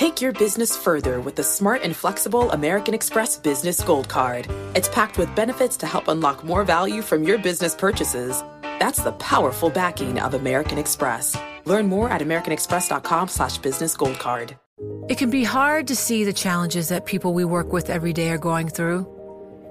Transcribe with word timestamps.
Take 0.00 0.22
your 0.22 0.32
business 0.32 0.74
further 0.74 1.20
with 1.20 1.36
the 1.36 1.42
smart 1.42 1.82
and 1.82 1.94
flexible 1.94 2.50
American 2.52 2.94
Express 2.94 3.36
Business 3.36 3.82
Gold 3.82 4.08
Card. 4.08 4.50
It's 4.74 4.88
packed 4.88 5.18
with 5.18 5.36
benefits 5.36 5.76
to 5.76 5.86
help 5.86 6.08
unlock 6.08 6.42
more 6.42 6.64
value 6.64 7.02
from 7.02 7.22
your 7.22 7.36
business 7.36 7.74
purchases. 7.74 8.42
That's 8.62 9.02
the 9.02 9.12
powerful 9.12 9.68
backing 9.68 10.18
of 10.18 10.32
American 10.32 10.78
Express. 10.78 11.36
Learn 11.66 11.86
more 11.86 12.08
at 12.08 12.22
americanexpress.com 12.22 13.28
slash. 13.28 13.58
It 15.10 15.18
can 15.18 15.28
be 15.28 15.44
hard 15.44 15.86
to 15.88 15.94
see 15.94 16.24
the 16.24 16.32
challenges 16.32 16.88
that 16.88 17.04
people 17.04 17.34
we 17.34 17.44
work 17.44 17.70
with 17.70 17.90
every 17.90 18.14
day 18.14 18.30
are 18.30 18.38
going 18.38 18.70
through. 18.70 19.06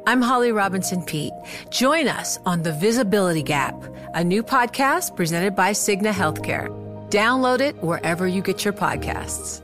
I'm 0.05 0.21
Holly 0.21 0.51
Robinson 0.51 1.01
Pete. 1.01 1.33
Join 1.71 2.07
us 2.07 2.37
on 2.45 2.61
The 2.61 2.73
Visibility 2.73 3.41
Gap, 3.41 3.83
a 4.13 4.23
new 4.23 4.43
podcast 4.43 5.15
presented 5.15 5.55
by 5.55 5.71
Cigna 5.71 6.11
Healthcare. 6.11 6.69
Download 7.09 7.61
it 7.61 7.81
wherever 7.81 8.27
you 8.27 8.43
get 8.43 8.63
your 8.63 8.75
podcasts. 8.75 9.63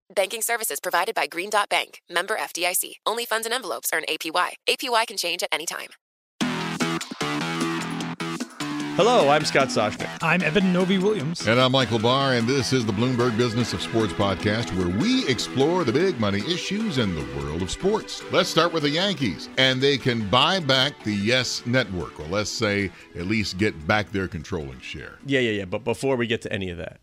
Banking 0.13 0.41
services 0.41 0.79
provided 0.79 1.15
by 1.15 1.27
Green 1.27 1.49
Dot 1.49 1.69
Bank, 1.69 2.01
member 2.09 2.35
FDIC. 2.35 2.95
Only 3.05 3.25
funds 3.25 3.45
and 3.45 3.53
envelopes 3.53 3.91
earn 3.93 4.03
APY. 4.09 4.49
APY 4.67 5.07
can 5.07 5.17
change 5.17 5.41
at 5.43 5.49
any 5.51 5.65
time. 5.65 5.87
Hello, 8.97 9.29
I'm 9.29 9.45
Scott 9.45 9.69
Soshnick. 9.69 10.09
I'm 10.21 10.43
Eben 10.43 10.73
Novy-Williams. 10.73 11.47
And 11.47 11.61
I'm 11.61 11.71
Michael 11.71 11.97
Barr, 11.97 12.33
and 12.33 12.45
this 12.45 12.73
is 12.73 12.85
the 12.85 12.91
Bloomberg 12.91 13.37
Business 13.37 13.71
of 13.71 13.81
Sports 13.81 14.11
podcast, 14.11 14.77
where 14.77 14.89
we 14.99 15.25
explore 15.29 15.85
the 15.85 15.93
big 15.93 16.19
money 16.19 16.39
issues 16.39 16.97
in 16.97 17.15
the 17.15 17.25
world 17.37 17.61
of 17.61 17.71
sports. 17.71 18.21
Let's 18.33 18.49
start 18.49 18.73
with 18.73 18.83
the 18.83 18.89
Yankees, 18.89 19.47
and 19.57 19.81
they 19.81 19.97
can 19.97 20.29
buy 20.29 20.59
back 20.59 21.01
the 21.03 21.15
Yes 21.15 21.65
Network, 21.65 22.19
or 22.19 22.25
let's 22.25 22.51
say 22.51 22.91
at 23.15 23.27
least 23.27 23.57
get 23.57 23.87
back 23.87 24.11
their 24.11 24.27
controlling 24.27 24.81
share. 24.81 25.19
Yeah, 25.25 25.39
yeah, 25.39 25.51
yeah. 25.51 25.65
But 25.65 25.85
before 25.85 26.17
we 26.17 26.27
get 26.27 26.41
to 26.41 26.51
any 26.51 26.69
of 26.69 26.77
that, 26.77 26.99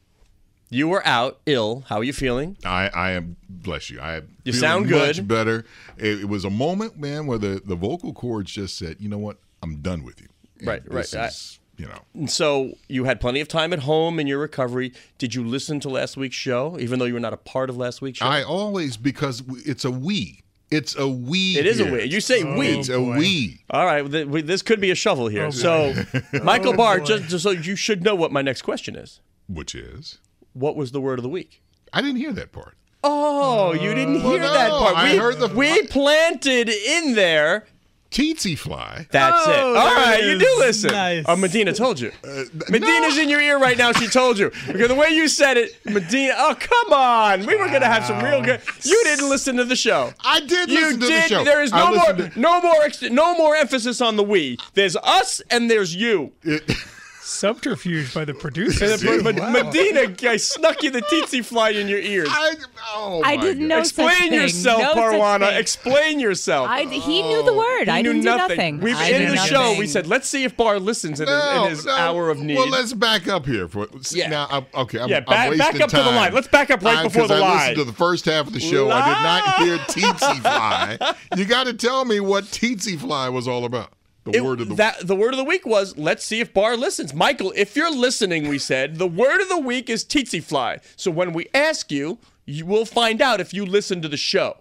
you 0.71 0.89
were 0.89 1.07
out 1.07 1.39
ill. 1.47 1.85
How 1.89 1.97
are 1.99 2.05
you 2.05 2.13
feeling? 2.13 2.57
I, 2.65 2.89
I 2.95 3.11
am, 3.13 3.37
bless 3.49 3.91
you. 3.91 4.01
I 4.01 4.23
You 4.45 4.53
sound 4.53 4.89
good. 4.89 5.17
Much 5.19 5.27
better. 5.29 5.65
It, 5.97 6.21
it 6.21 6.29
was 6.29 6.45
a 6.45 6.51
moment, 6.51 6.99
man, 6.99 7.27
where 7.27 7.39
the, 7.39 7.61
the 7.65 7.75
vocal 7.77 8.13
cords 8.13 8.53
just 8.53 8.77
said, 8.79 8.97
you 9.01 9.09
know 9.09 9.19
what, 9.19 9.39
I'm 9.63 9.77
done 9.77 10.05
with 10.05 10.21
you. 10.21 10.29
And 10.59 10.69
Right, 10.69 10.83
right. 10.93 11.07
this 11.07 11.59
I- 11.61 11.83
you 11.83 11.87
know. 11.87 12.01
And 12.15 12.29
so 12.29 12.73
you 12.89 13.05
had 13.05 13.21
plenty 13.21 13.41
of 13.41 13.47
time 13.47 13.73
at 13.73 13.79
home 13.81 14.19
in 14.19 14.27
your 14.27 14.41
recovery. 14.41 14.93
Did 15.17 15.35
you 15.37 15.45
listen 15.47 15.79
to 15.81 15.89
last 15.89 16.17
week's 16.17 16.35
show, 16.35 16.77
even 16.81 16.99
though 16.99 17.05
you 17.05 17.15
were 17.15 17.21
not 17.21 17.33
a 17.33 17.37
part 17.37 17.71
of 17.71 17.77
last 17.77 18.03
week's 18.03 18.19
show? 18.19 18.27
I 18.27 18.43
always, 18.43 18.97
because 18.97 19.45
it's 19.65 19.85
a 19.85 19.91
we. 19.93 20.43
It's 20.73 20.97
a 20.97 21.07
we. 21.07 21.57
It 21.57 21.67
is 21.67 21.79
a 21.79 21.85
we. 21.91 22.03
You 22.05 22.21
say 22.21 22.43
oh, 22.43 22.59
we. 22.59 22.67
It's 22.81 22.89
a 22.89 23.01
we. 23.01 23.61
All 23.71 23.87
right, 23.87 24.11
th- 24.11 24.27
we- 24.27 24.43
this 24.43 24.61
could 24.61 24.81
be 24.81 24.91
a 24.91 24.95
shovel 24.97 25.29
here. 25.29 25.45
Oh, 25.45 25.51
so, 25.51 25.95
Michael 26.43 26.73
Oh, 26.75 26.77
Barr, 26.77 26.99
boy. 26.99 27.05
just, 27.05 27.25
just 27.29 27.43
so 27.45 27.51
you 27.53 27.77
should 27.77 28.03
know 28.03 28.17
what 28.17 28.33
my 28.33 28.43
next 28.43 28.63
question 28.63 28.97
is. 28.97 29.21
Which 29.49 29.75
is? 29.77 30.19
What 30.59 30.77
was 30.77 30.93
the 30.93 31.01
word 31.01 31.19
of 31.19 31.23
the 31.23 31.29
week? 31.29 31.63
I 31.93 32.01
didn't 32.03 32.17
hear 32.17 32.33
that 32.33 32.53
part. 32.53 32.75
Oh, 33.05 33.73
you 33.75 33.95
didn't 33.95 34.23
Well, 34.23 34.33
hear 34.33 34.41
that 34.43 34.69
no, 34.71 34.79
part. 34.81 34.97
I 34.97 35.13
we, 35.13 35.19
heard 35.19 35.39
the- 35.39 35.49
we 35.49 35.87
planted 35.87 36.69
in 36.69 37.15
there. 37.15 37.67
Tsetse 38.11 38.57
fly. 38.59 39.07
That's 39.11 39.47
it. 39.47 39.53
Oh, 39.55 39.75
All 39.77 39.87
there 39.87 39.95
right, 39.97 40.25
you 40.25 40.39
do 40.39 40.55
listen. 40.59 40.91
Nice. 40.93 41.25
Oh, 41.29 41.37
Medina 41.37 41.75
told 41.75 42.01
you. 42.01 42.11
Uh, 42.27 42.45
Medina's 42.71 43.19
in 43.19 43.29
your 43.29 43.41
ear 43.41 43.59
right 43.59 43.77
now. 43.77 43.93
She 43.93 44.09
told 44.09 44.39
you 44.39 44.51
because 44.67 44.89
the 44.89 44.95
way 44.95 45.11
you 45.11 45.29
said 45.29 45.59
it, 45.59 45.77
Medina. 45.85 46.33
Oh, 46.39 46.57
come 46.59 46.93
on. 46.95 47.45
We 47.45 47.55
were 47.57 47.67
gonna 47.69 47.85
have 47.87 48.07
some 48.07 48.25
real 48.25 48.41
good. 48.43 48.63
You 48.83 48.99
didn't 49.05 49.29
listen 49.29 49.57
to 49.57 49.65
the 49.67 49.77
show. 49.77 50.13
I 50.25 50.41
did 50.41 50.71
You 50.71 50.81
listen 50.87 51.01
to 51.01 51.07
did. 51.07 51.25
the 51.25 51.29
show. 51.29 51.45
There 51.45 51.63
is 51.63 51.71
no 51.71 51.95
more, 51.95 52.13
to- 52.15 52.41
no 52.41 52.61
more, 52.63 52.83
ex- 52.83 53.03
no 53.03 53.35
more 53.37 53.55
emphasis 53.55 54.01
on 54.01 54.17
the 54.17 54.25
we. 54.25 54.57
There's 54.73 54.97
us 54.97 55.43
and 55.51 55.71
there's 55.71 55.95
you. 55.95 56.33
Subterfuge 57.29 58.15
by 58.15 58.25
the 58.25 58.33
producers. 58.35 59.03
But, 59.05 59.23
but 59.23 59.39
Wow. 59.39 59.51
Medina, 59.51 60.15
I 60.31 60.37
snuck 60.39 60.83
you 60.83 60.91
the 60.91 61.03
tsetse 61.03 61.45
fly 61.45 61.71
in 61.71 61.87
your 61.87 61.99
ears. 61.99 62.27
I, 62.31 62.55
oh 62.95 63.23
I 63.25 63.37
didn't 63.37 63.69
God. 63.69 63.69
know 63.69 63.83
such 63.83 64.07
Explain 64.07 64.31
thing. 64.31 64.41
yourself, 64.41 64.81
No 64.83 64.95
such 64.95 65.05
Parwana. 65.05 65.49
thing. 65.51 65.59
Explain 65.61 66.21
yourself. 66.21 66.69
I, 66.71 66.85
he 66.87 67.23
knew 67.23 67.43
the 67.43 67.51
oh, 67.53 67.59
word. 67.59 67.85
He 67.85 67.91
I 67.91 68.01
knew 68.03 68.15
didn't 68.15 68.25
nothing. 68.25 68.49
do 68.49 68.55
nothing. 68.57 68.81
We've 68.81 68.97
I 68.97 69.09
in 69.11 69.23
knew 69.27 69.31
the 69.33 69.37
show. 69.45 69.77
We 69.79 69.87
said, 69.87 70.07
let's 70.07 70.27
see 70.29 70.45
if 70.45 70.57
Barr 70.57 70.81
listens 70.81 71.21
in, 71.21 71.27
No, 71.27 71.39
his, 71.39 71.63
in 71.65 71.71
his 71.77 71.85
no. 71.87 71.93
hour 71.93 72.31
of 72.31 72.39
need. 72.41 72.57
Well, 72.57 72.71
let's 72.71 72.95
back 72.95 73.29
up 73.29 73.45
here. 73.45 73.69
For 73.69 73.87
Yeah. 74.11 74.29
now, 74.31 74.47
I'm, 74.51 74.67
okay. 74.75 74.99
I'm, 74.99 75.09
Yeah, 75.11 75.19
I'm 75.19 75.25
back- 75.25 75.51
wasting 75.51 75.73
back 75.73 75.81
up 75.83 75.91
to 75.91 75.97
the 75.97 76.03
line. 76.11 76.33
Let's 76.33 76.49
back 76.49 76.71
up 76.71 76.83
right 76.83 76.99
I- 76.99 77.03
before 77.05 77.23
'cause 77.23 77.29
the 77.29 77.35
I 77.37 77.39
lie. 77.41 77.55
listened 77.59 77.77
to 77.77 77.85
the 77.85 77.93
first 77.93 78.25
half 78.25 78.47
of 78.47 78.53
the 78.55 78.61
show. 78.61 78.91
I 78.91 79.05
did 79.15 79.23
not 79.23 79.57
hear 79.69 79.79
tsetse 80.13 80.41
fly. 80.41 80.99
You 81.37 81.45
got 81.45 81.65
to 81.67 81.75
tell 81.75 82.05
me 82.07 82.21
what 82.21 82.45
tsetse 82.45 82.97
fly 82.99 83.29
was 83.29 83.47
all 83.47 83.65
about. 83.67 83.93
The 84.33 84.39
It- 84.39 84.45
word 84.45 84.61
of 84.61 84.69
the 84.69 84.75
that 84.77 85.07
the 85.07 85.17
word 85.17 85.33
of 85.35 85.39
the 85.39 85.45
week 85.45 85.65
was 85.67 85.97
let's 85.97 86.25
see 86.25 86.41
if 86.41 86.53
Barr 86.55 86.77
listens. 86.77 87.13
Michael, 87.15 87.53
if 87.57 87.77
you're 87.77 87.91
listening, 87.95 88.49
we 88.49 88.59
said 88.59 88.99
the 88.99 89.07
word 89.07 89.41
of 89.41 89.49
the 89.49 89.59
week 89.59 89.89
is 89.91 90.05
tsetse 90.05 90.43
fly. 90.43 90.79
So 90.97 91.11
when 91.11 91.33
we 91.33 91.47
ask 91.55 91.91
you, 91.91 92.19
you 92.47 92.65
will 92.67 92.85
find 92.85 93.21
out 93.23 93.41
if 93.41 93.53
you 93.55 93.65
listened 93.67 94.03
to 94.03 94.09
the 94.09 94.17
show. 94.17 94.59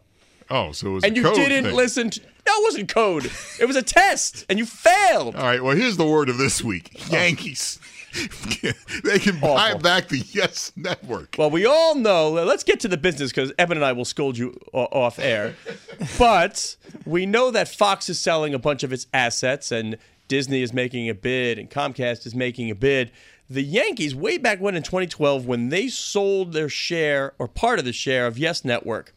oh, 0.49 0.71
so 0.71 0.87
it 0.87 0.93
was 0.93 1.03
And 1.03 1.15
you 1.17 1.23
didn't 1.33 1.65
thing. 1.65 1.75
listen 1.75 2.09
to 2.11 2.21
No, 2.45 2.53
it 2.59 2.63
wasn't 2.63 2.87
code. 2.89 3.29
It 3.59 3.65
was 3.65 3.75
a 3.75 3.81
test 3.81 4.45
and 4.49 4.57
you 4.57 4.65
failed. 4.65 5.35
All 5.35 5.43
right. 5.43 5.61
Well, 5.61 5.75
here's 5.75 5.97
the 5.97 6.07
word 6.07 6.29
of 6.29 6.37
this 6.37 6.63
week: 6.63 6.91
oh. 7.09 7.13
Yankees. 7.13 7.77
they 9.03 9.19
can 9.19 9.39
buy 9.39 9.71
Awful. 9.71 9.79
back 9.79 10.07
the 10.07 10.19
Yes 10.19 10.71
Network. 10.75 11.35
Well, 11.37 11.49
we 11.49 11.65
all 11.65 11.95
know. 11.95 12.31
Let's 12.31 12.63
get 12.63 12.79
to 12.81 12.87
the 12.87 12.97
business 12.97 13.31
because 13.31 13.51
Eben 13.57 13.77
and 13.77 13.85
I 13.85 13.93
will 13.93 14.05
scold 14.05 14.37
you 14.37 14.59
off 14.73 15.19
air. 15.19 15.55
but 16.19 16.75
we 17.05 17.25
know 17.25 17.51
that 17.51 17.67
Fox 17.67 18.09
is 18.09 18.19
selling 18.19 18.53
a 18.53 18.59
bunch 18.59 18.83
of 18.83 18.91
its 18.91 19.07
assets, 19.13 19.71
and 19.71 19.97
Disney 20.27 20.61
is 20.61 20.73
making 20.73 21.09
a 21.09 21.13
bid, 21.13 21.59
and 21.59 21.69
Comcast 21.69 22.25
is 22.25 22.33
making 22.35 22.71
a 22.71 22.75
bid. 22.75 23.11
The 23.49 23.63
Yankees, 23.63 24.13
way 24.13 24.37
back 24.37 24.59
when 24.59 24.75
in 24.75 24.83
2012, 24.83 25.45
when 25.45 25.69
they 25.69 25.87
sold 25.87 26.53
their 26.53 26.69
share 26.69 27.33
or 27.39 27.47
part 27.47 27.79
of 27.79 27.85
the 27.85 27.93
share 27.93 28.27
of 28.27 28.37
Yes 28.37 28.65
Network 28.65 29.13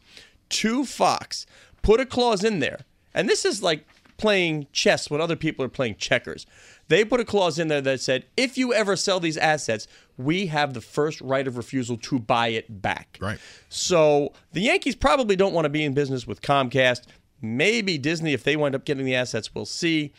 to 0.49 0.85
Fox, 0.85 1.45
put 1.81 1.99
a 1.99 2.05
clause 2.05 2.43
in 2.43 2.59
there, 2.59 2.81
and 3.13 3.27
this 3.27 3.43
is 3.45 3.61
like 3.61 3.85
playing 4.21 4.67
chess 4.71 5.09
when 5.09 5.19
other 5.19 5.35
people 5.35 5.65
are 5.65 5.69
playing 5.69 5.95
checkers. 5.95 6.45
They 6.87 7.03
put 7.03 7.19
a 7.19 7.25
clause 7.25 7.57
in 7.57 7.67
there 7.69 7.81
that 7.81 8.01
said, 8.01 8.25
if 8.37 8.57
you 8.57 8.73
ever 8.73 8.95
sell 8.95 9.19
these 9.19 9.37
assets, 9.37 9.87
we 10.17 10.45
have 10.47 10.73
the 10.73 10.81
first 10.81 11.19
right 11.21 11.47
of 11.47 11.57
refusal 11.57 11.97
to 11.97 12.19
buy 12.19 12.49
it 12.49 12.81
back. 12.81 13.17
Right. 13.19 13.39
So 13.69 14.33
the 14.53 14.61
Yankees 14.61 14.95
probably 14.95 15.35
don't 15.35 15.53
want 15.53 15.65
to 15.65 15.69
be 15.69 15.83
in 15.83 15.93
business 15.93 16.27
with 16.27 16.41
Comcast. 16.41 17.07
Maybe 17.41 17.97
Disney, 17.97 18.33
if 18.33 18.43
they 18.43 18.55
wind 18.55 18.75
up 18.75 18.85
getting 18.85 19.05
the 19.05 19.15
assets, 19.15 19.55
we'll 19.55 19.65
see. 19.65 20.13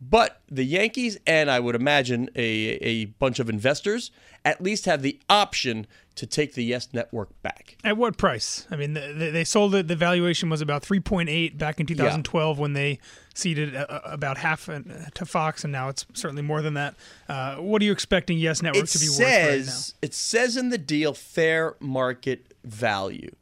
But 0.00 0.40
the 0.48 0.64
Yankees 0.64 1.18
and 1.26 1.50
I 1.50 1.60
would 1.60 1.74
imagine 1.74 2.30
a, 2.34 2.42
a 2.42 3.04
bunch 3.04 3.38
of 3.38 3.50
investors 3.50 4.10
at 4.44 4.62
least 4.62 4.86
have 4.86 5.02
the 5.02 5.20
option 5.28 5.86
to 6.16 6.26
take 6.26 6.54
the 6.54 6.62
Yes 6.62 6.88
Network 6.92 7.30
back. 7.42 7.76
At 7.82 7.96
what 7.96 8.16
price? 8.16 8.66
I 8.70 8.76
mean, 8.76 8.94
they, 8.94 9.30
they 9.30 9.44
sold 9.44 9.74
it. 9.74 9.88
The 9.88 9.96
valuation 9.96 10.48
was 10.48 10.60
about 10.60 10.82
3.8 10.82 11.58
back 11.58 11.80
in 11.80 11.86
2012 11.86 12.58
when 12.58 12.72
they 12.72 13.00
ceded 13.34 13.74
uh, 13.74 14.00
about 14.04 14.38
half 14.38 14.68
uh, 14.68 14.80
to 15.14 15.26
Fox, 15.26 15.64
and 15.64 15.72
now 15.72 15.88
it's 15.88 16.06
certainly 16.14 16.42
more 16.42 16.62
than 16.62 16.74
that. 16.74 16.94
Uh, 17.28 17.56
what 17.56 17.82
are 17.82 17.84
you 17.84 17.92
expecting 17.92 18.38
Yes 18.38 18.62
Network 18.62 18.84
it 18.84 18.90
to 18.90 18.98
be 18.98 19.08
worth 19.08 19.18
right 19.18 19.26
now? 19.26 19.32
says 19.64 19.94
it 20.02 20.14
says 20.14 20.56
in 20.56 20.68
the 20.68 20.78
deal 20.78 21.14
fair 21.14 21.74
market 21.80 22.54
value. 22.62 23.34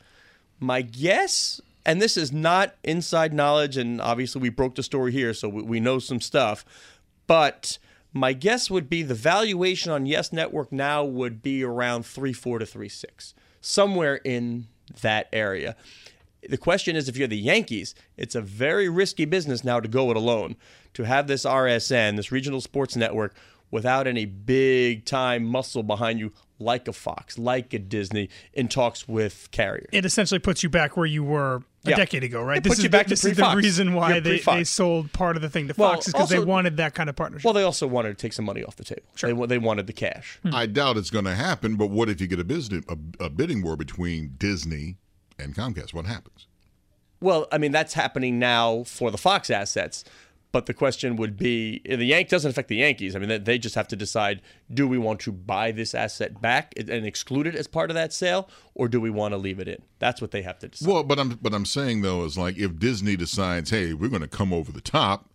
My 0.59 0.81
guess, 0.81 1.61
and 1.85 2.01
this 2.01 2.17
is 2.17 2.33
not 2.33 2.75
inside 2.85 3.35
knowledge, 3.35 3.77
and 3.77 4.01
obviously 4.01 4.41
we 4.41 4.49
broke 4.49 4.77
the 4.77 4.83
story 4.83 5.13
here, 5.13 5.35
so 5.35 5.49
we, 5.49 5.63
we 5.63 5.81
know 5.81 5.99
some 5.99 6.21
stuff. 6.21 6.65
But 7.27 7.79
my 8.13 8.33
guess 8.33 8.71
would 8.71 8.89
be 8.89 9.03
the 9.03 9.15
valuation 9.15 9.91
on 9.91 10.07
Yes 10.07 10.33
Network 10.33 10.73
now 10.73 11.05
would 11.05 11.43
be 11.43 11.65
around 11.65 12.05
three 12.05 12.33
four 12.33 12.59
to 12.59 12.67
three 12.67 12.89
six, 12.89 13.35
somewhere 13.61 14.17
in 14.17 14.67
that 15.01 15.29
area. 15.33 15.77
The 16.49 16.59
question 16.59 16.97
is, 16.97 17.09
if 17.09 17.17
you're 17.17 17.29
the 17.29 17.37
Yankees, 17.37 17.95
it's 18.17 18.35
a 18.35 18.41
very 18.41 18.89
risky 18.89 19.25
business 19.25 19.63
now 19.63 19.79
to 19.79 19.89
go 19.89 20.11
it 20.11 20.17
alone. 20.17 20.57
To 20.95 21.05
have 21.05 21.27
this 21.27 21.45
RSN, 21.45 22.17
this 22.17 22.33
regional 22.33 22.61
sports 22.61 22.97
network, 22.97 23.35
without 23.71 24.07
any 24.07 24.27
big 24.27 25.05
time 25.05 25.45
muscle 25.45 25.83
behind 25.83 26.19
you, 26.19 26.33
like 26.59 26.89
a 26.89 26.93
Fox, 26.93 27.39
like 27.39 27.73
a 27.75 27.79
Disney, 27.79 28.29
in 28.53 28.69
talks 28.69 29.09
with 29.09 29.49
carriers. 29.53 29.89
It 29.93 30.05
essentially 30.05 30.39
puts 30.39 30.63
you 30.63 30.69
back 30.69 30.97
where 30.97 31.07
you 31.07 31.25
were 31.25 31.63
a 31.85 31.91
Yeah. 31.91 31.97
decade 31.97 32.23
ago, 32.23 32.43
right? 32.43 32.59
It 32.59 32.65
this 32.65 32.71
puts 32.71 32.79
is 32.79 32.85
you 32.85 32.91
back 32.91 33.07
the, 33.07 33.17
to 33.17 33.23
this 33.23 33.25
is 33.25 33.37
the 33.37 33.55
reason 33.57 33.95
why 33.95 34.15
Yeah, 34.15 34.21
they, 34.21 34.39
they 34.39 34.65
sold 34.65 35.13
part 35.13 35.35
of 35.37 35.43
the 35.43 35.51
thing 35.51 35.69
to 35.69 35.75
Well, 35.77 35.95
Fox 35.95 36.07
is 36.07 36.13
because 36.13 36.29
they 36.29 36.39
wanted 36.39 36.77
that 36.77 36.95
kind 36.95 37.11
of 37.11 37.17
partnership. 37.17 37.45
well, 37.45 37.55
they 37.55 37.63
also 37.65 37.87
wanted 37.87 38.11
to 38.11 38.15
take 38.15 38.33
some 38.33 38.45
money 38.45 38.63
off 38.63 38.77
the 38.77 38.85
table. 38.85 39.03
They, 39.21 39.33
they 39.47 39.59
wanted 39.59 39.87
the 39.87 39.93
cash. 39.93 40.39
Hmm. 40.43 40.55
I 40.55 40.67
doubt 40.67 40.97
it's 40.97 41.11
going 41.11 41.25
to 41.25 41.35
happen. 41.35 41.77
But 41.77 41.89
what 41.91 42.09
if 42.09 42.21
you 42.21 42.27
get 42.29 42.39
a 42.39 42.45
business 42.45 42.85
a, 42.89 43.25
a 43.25 43.31
bidding 43.31 43.63
war 43.63 43.77
between 43.77 44.35
Disney 44.39 44.97
and 45.39 45.55
Comcast? 45.55 45.93
What 45.93 46.07
happens? 46.07 46.47
Well, 47.21 47.47
I 47.53 47.59
mean 47.59 47.73
that's 47.73 47.95
happening 47.95 48.39
now 48.39 48.83
for 48.85 49.11
the 49.11 49.19
Fox 49.19 49.51
assets. 49.51 50.05
But 50.53 50.67
the 50.67 50.75
question 50.75 51.17
would 51.17 51.39
be 51.39 51.81
the 51.85 52.05
Yank 52.05 52.29
doesn't 52.29 52.51
affect 52.51 52.69
the 52.69 52.77
Yankees. 52.77 53.17
I 53.17 53.19
mean, 53.19 53.43
they- 53.45 53.59
just 53.59 53.75
have 53.75 53.89
to 53.89 53.97
decide: 53.97 54.43
do 54.73 54.87
we 54.87 54.99
want 54.99 55.21
to 55.21 55.33
buy 55.33 55.73
this 55.73 55.95
asset 55.95 56.43
back 56.43 56.75
and 56.77 56.91
exclude 57.07 57.47
it 57.47 57.55
as 57.55 57.67
part 57.67 57.91
of 57.91 57.95
that 57.95 58.13
sale, 58.13 58.51
or 58.75 58.87
do 58.87 59.01
we 59.01 59.09
want 59.09 59.33
to 59.33 59.39
leave 59.39 59.59
it 59.61 59.67
in? 59.69 59.81
That's 59.99 60.21
what 60.21 60.31
they 60.31 60.43
have 60.43 60.59
to 60.59 60.69
decide. 60.69 60.87
Well, 60.89 61.03
but 61.05 61.19
I'm 61.19 61.31
but 61.41 61.55
I'm 61.55 61.65
saying 61.65 62.03
though 62.03 62.25
is 62.25 62.37
like 62.37 62.59
if 62.59 62.79
Disney 62.79 63.17
decides, 63.17 63.71
hey, 63.71 63.95
we're 63.95 64.11
going 64.11 64.21
to 64.23 64.29
come 64.29 64.53
over 64.53 64.71
the 64.71 64.83
top, 64.83 65.31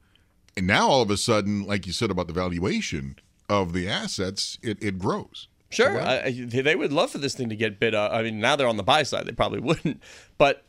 and 0.56 0.68
now 0.68 0.88
all 0.88 1.02
of 1.02 1.10
a 1.10 1.18
sudden, 1.18 1.66
like 1.66 1.88
you 1.88 1.94
said 1.94 2.12
about 2.12 2.28
the 2.28 2.34
valuation 2.34 3.16
of 3.50 3.74
the 3.74 3.90
assets, 3.90 4.60
it, 4.62 4.78
it 4.84 5.00
grows. 5.00 5.48
Sure, 5.70 6.00
I, 6.00 6.18
I- 6.26 6.46
they 6.46 6.76
would 6.76 6.94
love 6.94 7.10
for 7.12 7.18
this 7.18 7.34
thing 7.34 7.50
to 7.50 7.56
get 7.56 7.80
bid. 7.80 7.96
Uh, 7.96 8.10
I 8.12 8.22
mean, 8.22 8.40
now 8.40 8.56
they're 8.56 8.68
on 8.68 8.78
the 8.78 8.84
buy 8.84 9.02
side; 9.04 9.26
they 9.26 9.32
probably 9.32 9.60
wouldn't. 9.70 10.04
But 10.38 10.64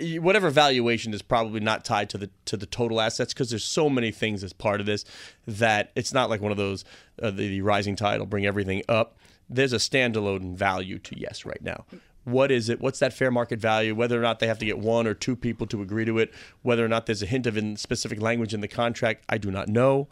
whatever 0.00 0.50
valuation 0.50 1.14
is 1.14 1.22
probably 1.22 1.60
not 1.60 1.84
tied 1.84 2.10
to 2.10 2.18
the 2.18 2.30
to 2.46 2.56
the 2.56 2.66
total 2.66 3.00
assets 3.00 3.32
because 3.32 3.50
there's 3.50 3.64
so 3.64 3.88
many 3.88 4.10
things 4.10 4.44
as 4.44 4.52
part 4.52 4.80
of 4.80 4.86
this 4.86 5.04
that 5.46 5.90
it's 5.94 6.12
not 6.12 6.30
like 6.30 6.40
one 6.40 6.50
of 6.50 6.56
those 6.56 6.84
uh, 7.22 7.30
the, 7.30 7.48
the 7.48 7.60
rising 7.62 7.96
tide 7.96 8.18
will 8.18 8.26
bring 8.26 8.46
everything 8.46 8.82
up. 8.88 9.16
There's 9.48 9.72
a 9.72 9.76
standalone 9.76 10.54
value 10.54 10.98
to 11.00 11.18
yes 11.18 11.44
right 11.44 11.62
now. 11.62 11.84
What 12.24 12.52
is 12.52 12.68
it? 12.68 12.80
What's 12.80 13.00
that 13.00 13.12
fair 13.12 13.30
market 13.30 13.58
value? 13.58 13.94
Whether 13.94 14.18
or 14.18 14.22
not 14.22 14.38
they 14.38 14.46
have 14.46 14.58
to 14.58 14.64
get 14.66 14.78
one 14.78 15.06
or 15.06 15.14
two 15.14 15.34
people 15.34 15.66
to 15.68 15.82
agree 15.82 16.04
to 16.04 16.18
it, 16.18 16.32
whether 16.62 16.84
or 16.84 16.88
not 16.88 17.06
there's 17.06 17.22
a 17.22 17.26
hint 17.26 17.46
of 17.46 17.56
in 17.56 17.76
specific 17.76 18.20
language 18.20 18.54
in 18.54 18.60
the 18.60 18.68
contract, 18.68 19.24
I 19.28 19.38
do 19.38 19.50
not 19.50 19.68
know. 19.68 20.08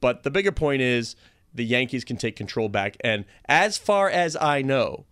But 0.00 0.24
the 0.24 0.30
bigger 0.30 0.52
point 0.52 0.82
is 0.82 1.14
the 1.54 1.64
Yankees 1.64 2.04
can 2.04 2.16
take 2.16 2.36
control 2.36 2.68
back. 2.68 2.96
And 3.00 3.24
as 3.46 3.78
far 3.78 4.10
as 4.10 4.36
I 4.36 4.60
know, 4.62 5.04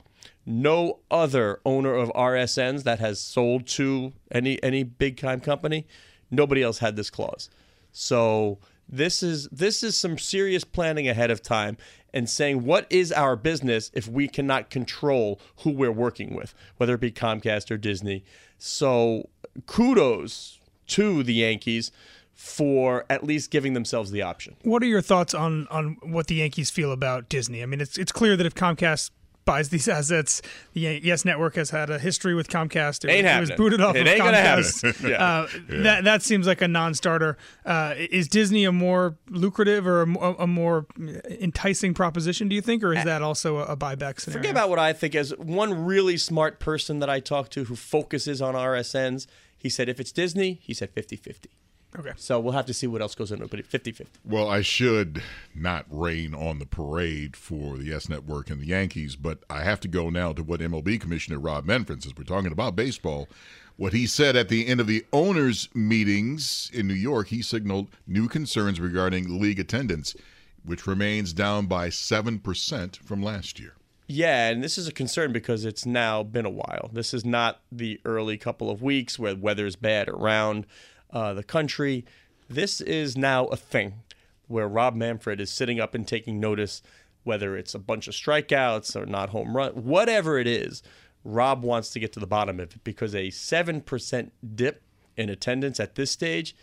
no 0.47 1.01
other 1.11 1.61
owner 1.65 1.95
of 1.95 2.11
RSNs 2.11 2.83
that 2.85 2.99
has 2.99 3.21
sold 3.21 3.67
to 3.69 4.13
any 4.31 4.63
any 4.63 4.83
big 4.83 5.17
time 5.17 5.41
company, 5.41 5.87
nobody 6.31 6.63
else 6.63 6.79
had 6.79 6.97
this 6.97 7.11
clause. 7.11 7.51
So 7.93 8.59
this 8.89 9.23
is 9.23 9.49
this 9.49 9.83
is 9.83 9.97
some 9.97 10.19
serious 10.19 10.65
planning 10.65 11.09
ahead 11.09 11.31
of 11.31 11.43
time 11.43 11.77
and 12.13 12.29
saying 12.29 12.65
what 12.65 12.87
is 12.91 13.11
our 13.13 13.37
business 13.37 13.91
if 13.95 14.07
we 14.07 14.29
cannot 14.29 14.71
control 14.71 15.41
who 15.59 15.71
we're 15.71 15.93
working 15.93 16.35
with, 16.35 16.55
whether 16.77 16.95
it 16.95 17.01
be 17.01 17.11
Comcast 17.11 17.71
or 17.71 17.77
Disney. 17.77 18.25
So 18.59 19.29
kudos 19.67 20.61
to 20.89 21.23
the 21.23 21.35
Yankees 21.35 21.91
for 22.35 23.07
at 23.09 23.25
least 23.25 23.51
giving 23.51 23.75
themselves 23.75 24.11
the 24.11 24.23
option. 24.23 24.57
What 24.63 24.83
are 24.83 24.87
your 24.87 25.01
thoughts 25.01 25.35
on 25.35 25.67
on 25.69 25.97
what 26.03 26.27
the 26.27 26.37
Yankees 26.37 26.71
feel 26.71 26.93
about 26.93 27.29
Disney? 27.29 27.63
I 27.63 27.67
mean, 27.67 27.81
it's 27.81 27.97
it's 27.97 28.13
clear 28.13 28.37
that 28.37 28.45
if 28.45 28.55
Comcast 28.55 29.11
buys 29.45 29.69
these 29.69 29.89
assets, 29.89 30.41
the 30.73 30.81
Yes 31.03 31.25
Network 31.25 31.57
has 31.57 31.71
had 31.71 31.91
a 31.91 31.99
history 31.99 32.35
with 32.35 32.49
Comcast. 32.49 33.05
It, 33.05 33.11
Ain't 33.11 33.25
was- 33.27 33.35
it 33.37 33.41
was 33.41 33.49
happening. 33.51 33.57
booted 33.57 33.81
off 33.81 33.97
It 33.97 34.03
of 34.03 34.07
ain't 34.09 34.19
gonna 34.23 34.37
happen. 34.41 34.65
Comcast. 34.65 35.09
Yeah. 35.11 35.25
Uh, 35.25 35.49
That 35.83 36.05
that 36.05 36.23
seems 36.23 36.47
like 36.47 36.63
a 36.63 36.69
non-starter. 36.69 37.37
Uh, 37.67 37.95
is 37.97 38.29
Disney 38.29 38.65
a 38.65 38.73
more 38.73 39.17
lucrative 39.29 39.87
or 39.87 40.03
a, 40.03 40.33
a 40.41 40.47
more 40.47 40.87
enticing 41.29 41.95
proposition? 41.95 42.49
Do 42.49 42.55
you 42.55 42.61
think, 42.63 42.83
or 42.83 42.93
is 42.95 43.05
that 43.05 43.23
also 43.23 43.59
a, 43.59 43.65
a 43.65 43.77
buyback 43.77 44.21
scenario? 44.21 44.41
Forget 44.41 44.51
about 44.53 44.71
what 44.71 44.79
I 44.79 44.93
think. 44.93 45.15
As 45.15 45.31
one 45.37 45.85
really 45.85 46.17
smart 46.17 46.59
person 46.61 46.99
that 47.01 47.11
I 47.11 47.21
talked 47.21 47.53
to 47.53 47.65
who 47.65 47.77
focuses 47.77 48.41
on 48.43 48.55
RSNs, 48.55 49.27
he 49.57 49.69
said 49.69 49.89
if 49.89 50.01
it's 50.01 50.13
Disney, 50.13 50.59
he 50.63 50.75
said 50.75 50.91
50 50.91 51.17
50. 51.17 51.51
Okay. 51.97 52.13
So 52.17 52.41
we'll 52.41 52.55
have 52.55 52.67
to 52.67 52.75
see 52.75 52.87
what 52.87 53.01
else 53.01 53.15
goes 53.15 53.31
into 53.31 53.45
it, 53.45 53.51
but 53.51 53.65
50 53.65 53.93
50. 53.93 54.21
Well, 54.25 54.49
I 54.49 54.63
should 54.63 55.23
not 55.55 55.87
rain 55.89 56.35
on 56.35 56.59
the 56.59 56.67
parade 56.67 57.37
for 57.37 57.77
the 57.77 57.85
Yes 57.85 58.09
Network 58.09 58.51
and 58.51 58.61
the 58.61 58.67
Yankees, 58.67 59.15
but 59.15 59.45
I 59.49 59.63
have 59.63 59.81
to 59.81 59.89
go 59.89 60.11
now 60.11 60.33
to 60.33 60.43
what 60.43 60.61
MLB 60.61 61.01
Commissioner 61.01 61.39
Rob 61.39 61.65
Manfred, 61.65 62.03
since 62.03 62.15
we're 62.17 62.25
talking 62.25 62.51
about 62.51 62.75
baseball, 62.75 63.29
what 63.77 63.93
he 63.93 64.07
said 64.07 64.35
at 64.35 64.49
the 64.49 64.67
end 64.67 64.81
of 64.81 64.87
the 64.89 65.05
owners' 65.13 65.69
meetings 65.75 66.71
in 66.73 66.89
New 66.89 66.95
York. 66.95 67.29
He 67.29 67.43
signaled 67.43 67.89
new 68.07 68.29
concerns 68.29 68.81
regarding 68.81 69.41
league 69.41 69.61
attendance, 69.61 70.17
which 70.65 70.87
remains 70.87 71.33
down 71.33 71.67
by 71.67 71.89
7% 71.91 72.97
from 72.97 73.23
last 73.23 73.61
year. 73.61 73.75
Yeah, 74.07 74.51
and 74.51 74.63
this 74.63 74.77
is 74.77 74.87
a 74.87 74.93
concern 74.93 75.33
because 75.33 75.65
it's 75.65 75.87
now 75.87 76.23
been 76.23 76.45
a 76.45 76.51
while. 76.51 76.91
This 76.93 77.15
is 77.15 77.25
not 77.25 77.61
the 77.73 78.01
early 78.05 78.37
couple 78.37 78.69
of 78.69 78.83
weeks 78.83 79.19
where 79.19 79.35
weather's 79.35 79.77
bad 79.77 80.09
around 80.09 80.67
uh, 81.15 81.33
the 81.33 81.43
country. 81.43 82.05
This 82.49 82.83
is 82.83 83.17
now 83.17 83.47
a 83.47 83.57
thing 83.57 83.95
where 84.49 84.69
Rob 84.69 84.95
Manfred 84.95 85.41
is 85.41 85.51
sitting 85.51 85.81
up 85.81 85.95
and 85.95 86.07
taking 86.07 86.39
notice, 86.39 86.83
whether 87.23 87.57
it's 87.57 87.75
a 87.75 87.79
bunch 87.79 88.07
of 88.09 88.15
strikeouts 88.15 88.95
or 88.95 89.07
not 89.07 89.31
home 89.31 89.57
run, 89.57 89.73
whatever 89.73 90.39
it 90.39 90.47
is. 90.47 90.83
Rob 91.25 91.63
wants 91.63 91.89
to 91.91 92.01
get 92.01 92.13
to 92.13 92.21
the 92.21 92.27
bottom 92.27 92.61
of 92.61 92.75
it 92.75 92.85
because 92.85 93.15
a 93.15 93.29
7% 93.29 94.31
dip 94.55 94.83
in 95.17 95.31
attendance 95.31 95.81
at 95.81 95.95
this 95.95 96.11
stage 96.11 96.55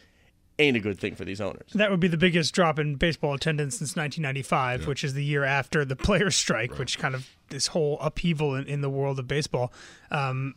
ain't 0.60 0.78
a 0.78 0.80
good 0.80 1.00
thing 1.00 1.16
for 1.16 1.26
these 1.26 1.42
owners. 1.42 1.72
That 1.74 1.90
would 1.90 2.00
be 2.00 2.08
the 2.08 2.18
biggest 2.18 2.54
drop 2.54 2.78
in 2.78 2.96
baseball 2.96 3.34
attendance 3.34 3.80
since 3.80 3.96
1995, 3.96 4.86
which 4.86 5.04
is 5.04 5.16
the 5.16 5.24
year 5.24 5.44
after 5.44 5.84
the 5.84 5.96
players' 6.08 6.36
strike, 6.36 6.78
which 6.78 7.00
kind 7.00 7.16
of 7.16 7.28
this 7.50 7.68
whole 7.68 7.98
upheaval 8.00 8.54
in, 8.56 8.66
in 8.66 8.82
the 8.82 8.90
world 8.90 9.18
of 9.18 9.28
baseball. 9.28 9.74
Um, 10.12 10.54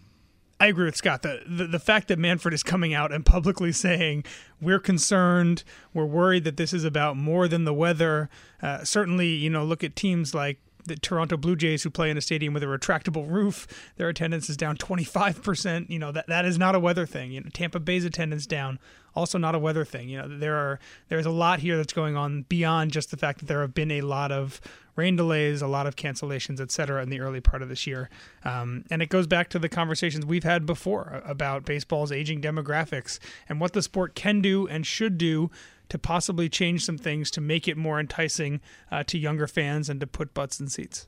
I 0.60 0.68
agree 0.68 0.84
with 0.84 0.96
Scott. 0.96 1.22
The, 1.22 1.42
the 1.46 1.66
the 1.66 1.78
fact 1.78 2.08
that 2.08 2.18
Manfred 2.18 2.54
is 2.54 2.62
coming 2.62 2.94
out 2.94 3.12
and 3.12 3.26
publicly 3.26 3.72
saying 3.72 4.24
we're 4.60 4.78
concerned, 4.78 5.64
we're 5.92 6.06
worried 6.06 6.44
that 6.44 6.56
this 6.56 6.72
is 6.72 6.84
about 6.84 7.16
more 7.16 7.48
than 7.48 7.64
the 7.64 7.74
weather. 7.74 8.30
Uh, 8.62 8.84
certainly, 8.84 9.28
you 9.28 9.50
know, 9.50 9.64
look 9.64 9.82
at 9.82 9.96
teams 9.96 10.34
like 10.34 10.58
the 10.86 10.96
Toronto 10.96 11.36
Blue 11.36 11.56
Jays 11.56 11.82
who 11.82 11.90
play 11.90 12.10
in 12.10 12.16
a 12.16 12.20
stadium 12.20 12.54
with 12.54 12.62
a 12.62 12.66
retractable 12.66 13.30
roof. 13.30 13.66
Their 13.96 14.08
attendance 14.08 14.48
is 14.48 14.56
down 14.56 14.76
25%. 14.76 15.90
You 15.90 15.98
know, 15.98 16.12
that 16.12 16.26
that 16.28 16.44
is 16.44 16.58
not 16.58 16.74
a 16.74 16.80
weather 16.80 17.06
thing. 17.06 17.32
You 17.32 17.40
know, 17.40 17.50
Tampa 17.52 17.80
Bay's 17.80 18.04
attendance 18.04 18.46
down 18.46 18.78
also 19.16 19.38
not 19.38 19.54
a 19.54 19.58
weather 19.58 19.84
thing. 19.84 20.08
You 20.08 20.18
know, 20.18 20.38
there 20.38 20.56
are 20.56 20.78
there's 21.08 21.26
a 21.26 21.30
lot 21.30 21.60
here 21.60 21.76
that's 21.76 21.92
going 21.92 22.16
on 22.16 22.42
beyond 22.42 22.90
just 22.90 23.10
the 23.10 23.16
fact 23.16 23.40
that 23.40 23.46
there 23.46 23.60
have 23.60 23.74
been 23.74 23.90
a 23.90 24.00
lot 24.02 24.32
of 24.32 24.60
rain 24.96 25.16
delays, 25.16 25.60
a 25.60 25.66
lot 25.66 25.86
of 25.86 25.96
cancellations, 25.96 26.60
et 26.60 26.70
cetera, 26.70 27.02
in 27.02 27.10
the 27.10 27.20
early 27.20 27.40
part 27.40 27.62
of 27.62 27.68
this 27.68 27.86
year. 27.86 28.08
Um, 28.44 28.84
and 28.90 29.02
it 29.02 29.08
goes 29.08 29.26
back 29.26 29.48
to 29.50 29.58
the 29.58 29.68
conversations 29.68 30.24
we've 30.24 30.44
had 30.44 30.66
before 30.66 31.20
about 31.24 31.64
baseball's 31.64 32.12
aging 32.12 32.40
demographics 32.40 33.18
and 33.48 33.60
what 33.60 33.72
the 33.72 33.82
sport 33.82 34.14
can 34.14 34.40
do 34.40 34.68
and 34.68 34.86
should 34.86 35.18
do 35.18 35.50
to 35.88 35.98
possibly 35.98 36.48
change 36.48 36.84
some 36.84 36.98
things 36.98 37.30
to 37.32 37.40
make 37.40 37.68
it 37.68 37.76
more 37.76 38.00
enticing 38.00 38.60
uh, 38.90 39.02
to 39.04 39.18
younger 39.18 39.46
fans 39.46 39.88
and 39.88 40.00
to 40.00 40.06
put 40.06 40.32
butts 40.34 40.58
in 40.60 40.68
seats. 40.68 41.06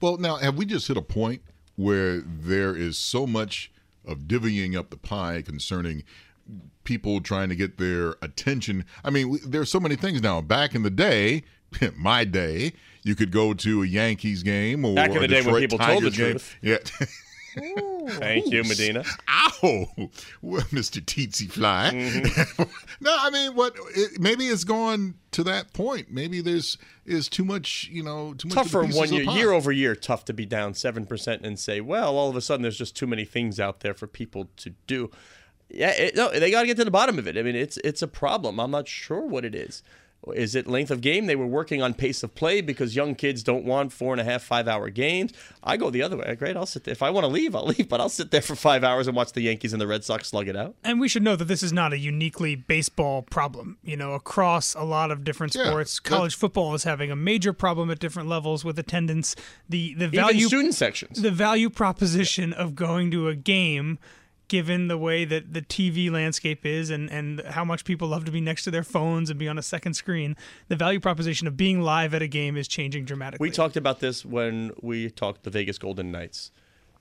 Well, 0.00 0.18
now, 0.18 0.36
have 0.36 0.56
we 0.56 0.66
just 0.66 0.88
hit 0.88 0.96
a 0.96 1.02
point 1.02 1.42
where 1.76 2.20
there 2.20 2.76
is 2.76 2.98
so 2.98 3.26
much 3.26 3.72
of 4.04 4.20
divvying 4.20 4.76
up 4.76 4.90
the 4.90 4.96
pie 4.96 5.42
concerning 5.42 6.04
people 6.84 7.20
trying 7.20 7.48
to 7.48 7.56
get 7.56 7.78
their 7.78 8.16
attention? 8.22 8.84
I 9.04 9.10
mean, 9.10 9.28
we- 9.30 9.38
there's 9.46 9.70
so 9.70 9.80
many 9.80 9.96
things 9.96 10.20
now. 10.22 10.40
Back 10.40 10.74
in 10.74 10.82
the 10.82 10.90
day, 10.90 11.44
my 11.96 12.24
day, 12.24 12.72
you 13.02 13.14
could 13.14 13.30
go 13.32 13.54
to 13.54 13.82
a 13.82 13.86
Yankees 13.86 14.42
game 14.42 14.84
or 14.84 14.94
Back 14.94 15.12
in 15.12 15.16
a 15.16 15.20
the 15.20 15.28
day 15.28 15.34
when 15.36 15.44
Detroit 15.44 15.60
people 15.62 15.78
told 15.78 16.02
the 16.02 16.10
Tigers 16.10 16.16
game. 16.16 16.30
truth. 16.32 16.56
Yeah. 17.56 17.76
Thank 18.08 18.50
you, 18.50 18.62
Medina. 18.64 19.04
Ow, 19.28 19.86
well, 20.42 20.62
Mr. 20.72 21.04
Tsetse 21.04 21.50
Fly. 21.50 21.90
Mm-hmm. 21.92 22.62
no, 23.00 23.16
I 23.18 23.30
mean, 23.30 23.54
what? 23.54 23.74
It, 23.94 24.20
maybe 24.20 24.46
it's 24.46 24.64
gone 24.64 25.14
to 25.32 25.44
that 25.44 25.72
point. 25.72 26.10
Maybe 26.10 26.40
there's 26.40 26.78
is 27.06 27.28
too 27.28 27.44
much, 27.44 27.88
you 27.90 28.02
know, 28.02 28.34
too 28.34 28.48
much. 28.48 28.54
tough 28.54 28.66
of 28.66 28.72
for 28.72 28.86
one 28.86 29.12
year, 29.12 29.22
year 29.22 29.52
over 29.52 29.72
year, 29.72 29.94
tough 29.94 30.24
to 30.26 30.32
be 30.32 30.46
down 30.46 30.74
seven 30.74 31.06
percent 31.06 31.44
and 31.44 31.58
say, 31.58 31.80
well, 31.80 32.16
all 32.16 32.28
of 32.28 32.36
a 32.36 32.40
sudden 32.40 32.62
there's 32.62 32.78
just 32.78 32.96
too 32.96 33.06
many 33.06 33.24
things 33.24 33.58
out 33.60 33.80
there 33.80 33.94
for 33.94 34.06
people 34.06 34.48
to 34.56 34.70
do. 34.86 35.10
Yeah, 35.68 35.90
it, 35.90 36.16
no, 36.16 36.30
they 36.30 36.50
got 36.50 36.62
to 36.62 36.66
get 36.66 36.76
to 36.78 36.84
the 36.84 36.90
bottom 36.90 37.18
of 37.18 37.28
it. 37.28 37.36
I 37.36 37.42
mean, 37.42 37.56
it's 37.56 37.76
it's 37.78 38.02
a 38.02 38.08
problem. 38.08 38.58
I'm 38.58 38.70
not 38.70 38.88
sure 38.88 39.26
what 39.26 39.44
it 39.44 39.54
is. 39.54 39.82
Is 40.34 40.54
it 40.54 40.66
length 40.66 40.90
of 40.90 41.00
game? 41.00 41.24
They 41.26 41.34
were 41.34 41.46
working 41.46 41.80
on 41.80 41.94
pace 41.94 42.22
of 42.22 42.34
play 42.34 42.60
because 42.60 42.94
young 42.94 43.14
kids 43.14 43.42
don't 43.42 43.64
want 43.64 43.90
four 43.90 44.12
and 44.12 44.20
a 44.20 44.24
half, 44.24 44.42
five 44.42 44.68
hour 44.68 44.90
games. 44.90 45.32
I 45.64 45.78
go 45.78 45.88
the 45.88 46.02
other 46.02 46.18
way. 46.18 46.34
Great, 46.38 46.58
I'll 46.58 46.66
sit 46.66 46.84
there. 46.84 46.92
If 46.92 47.02
I 47.02 47.08
want 47.08 47.24
to 47.24 47.28
leave, 47.28 47.56
I'll 47.56 47.64
leave, 47.78 47.88
but 47.88 48.00
I'll 48.02 48.10
sit 48.10 48.30
there 48.30 48.42
for 48.42 48.54
five 48.54 48.84
hours 48.84 49.06
and 49.06 49.16
watch 49.16 49.32
the 49.32 49.40
Yankees 49.40 49.72
and 49.72 49.80
the 49.80 49.86
Red 49.86 50.04
Sox 50.04 50.28
slug 50.28 50.46
it 50.46 50.56
out. 50.56 50.74
And 50.84 51.00
we 51.00 51.08
should 51.08 51.22
know 51.22 51.36
that 51.36 51.46
this 51.46 51.62
is 51.62 51.72
not 51.72 51.94
a 51.94 51.98
uniquely 51.98 52.54
baseball 52.54 53.22
problem. 53.22 53.78
You 53.82 53.96
know, 53.96 54.12
across 54.12 54.74
a 54.74 54.82
lot 54.84 55.10
of 55.10 55.24
different 55.24 55.54
Yeah, 55.54 55.68
sports, 55.68 55.98
that- 55.98 56.08
college 56.08 56.34
football 56.36 56.74
is 56.74 56.84
having 56.84 57.10
a 57.10 57.16
major 57.16 57.54
problem 57.54 57.90
at 57.90 57.98
different 57.98 58.28
levels 58.28 58.62
with 58.62 58.78
attendance. 58.78 59.34
The 59.70 59.94
the 59.94 60.04
Even 60.06 60.16
value 60.20 60.46
student 60.48 60.74
sections. 60.74 61.22
the 61.22 61.30
value 61.30 61.70
proposition 61.70 62.52
of 62.52 62.74
going 62.74 63.10
to 63.12 63.28
a 63.28 63.34
game 63.34 63.98
given 64.50 64.88
the 64.88 64.98
way 64.98 65.24
that 65.24 65.54
the 65.54 65.62
TV 65.62 66.10
landscape 66.10 66.66
is 66.66 66.90
and, 66.90 67.08
and 67.08 67.40
how 67.50 67.64
much 67.64 67.84
people 67.84 68.08
love 68.08 68.24
to 68.24 68.32
be 68.32 68.40
next 68.40 68.64
to 68.64 68.70
their 68.70 68.82
phones 68.82 69.30
and 69.30 69.38
be 69.38 69.48
on 69.48 69.56
a 69.56 69.62
second 69.62 69.94
screen, 69.94 70.36
the 70.66 70.74
value 70.74 70.98
proposition 70.98 71.46
of 71.46 71.56
being 71.56 71.80
live 71.80 72.12
at 72.12 72.20
a 72.20 72.26
game 72.26 72.56
is 72.56 72.66
changing 72.66 73.04
dramatically. 73.04 73.48
We 73.48 73.52
talked 73.52 73.76
about 73.76 74.00
this 74.00 74.24
when 74.24 74.72
we 74.82 75.08
talked 75.08 75.44
the 75.44 75.50
Vegas 75.50 75.78
Golden 75.78 76.10
Knights. 76.10 76.50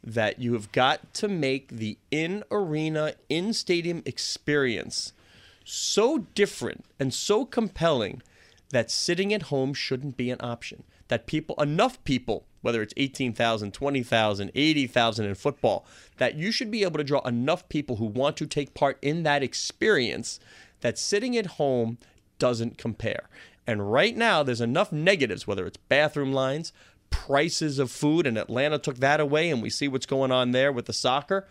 That 0.01 0.39
you 0.39 0.53
have 0.53 0.71
got 0.71 1.13
to 1.15 1.27
make 1.27 1.69
the 1.69 1.97
in 2.09 2.43
arena, 2.51 3.15
in 3.27 3.51
stadium 3.51 4.03
experience 4.05 5.11
so 5.65 6.19
different 6.35 6.85
and 6.99 7.13
so 7.13 7.43
compelling 7.45 8.21
that 8.69 8.89
sitting 8.91 9.33
at 9.33 9.43
home 9.43 9.73
shouldn't 9.73 10.15
be 10.15 10.29
an 10.29 10.39
option. 10.39 10.83
That 11.09 11.25
people, 11.25 11.55
enough 11.59 12.01
people, 12.03 12.45
whether 12.61 12.81
it's 12.81 12.93
18,000, 12.97 13.73
20,000, 13.73 14.51
80,000 14.53 15.25
in 15.25 15.35
football, 15.35 15.85
that 16.17 16.35
you 16.35 16.51
should 16.51 16.71
be 16.71 16.83
able 16.83 16.97
to 16.97 17.03
draw 17.03 17.21
enough 17.21 17.67
people 17.69 17.97
who 17.97 18.05
want 18.05 18.37
to 18.37 18.45
take 18.45 18.73
part 18.73 18.97
in 19.01 19.23
that 19.23 19.43
experience 19.43 20.39
that 20.81 20.97
sitting 20.97 21.37
at 21.37 21.45
home 21.45 21.97
doesn't 22.37 22.77
compare. 22.77 23.29
And 23.67 23.91
right 23.91 24.15
now, 24.15 24.41
there's 24.43 24.61
enough 24.61 24.91
negatives, 24.91 25.45
whether 25.45 25.65
it's 25.65 25.77
bathroom 25.77 26.33
lines, 26.33 26.73
prices 27.09 27.79
of 27.79 27.91
food, 27.91 28.25
and 28.25 28.37
Atlanta 28.37 28.79
took 28.79 28.97
that 28.97 29.19
away, 29.19 29.49
and 29.49 29.61
we 29.61 29.69
see 29.69 29.87
what's 29.87 30.05
going 30.05 30.31
on 30.31 30.51
there 30.51 30.71
with 30.71 30.85
the 30.85 30.93
soccer. 30.93 31.47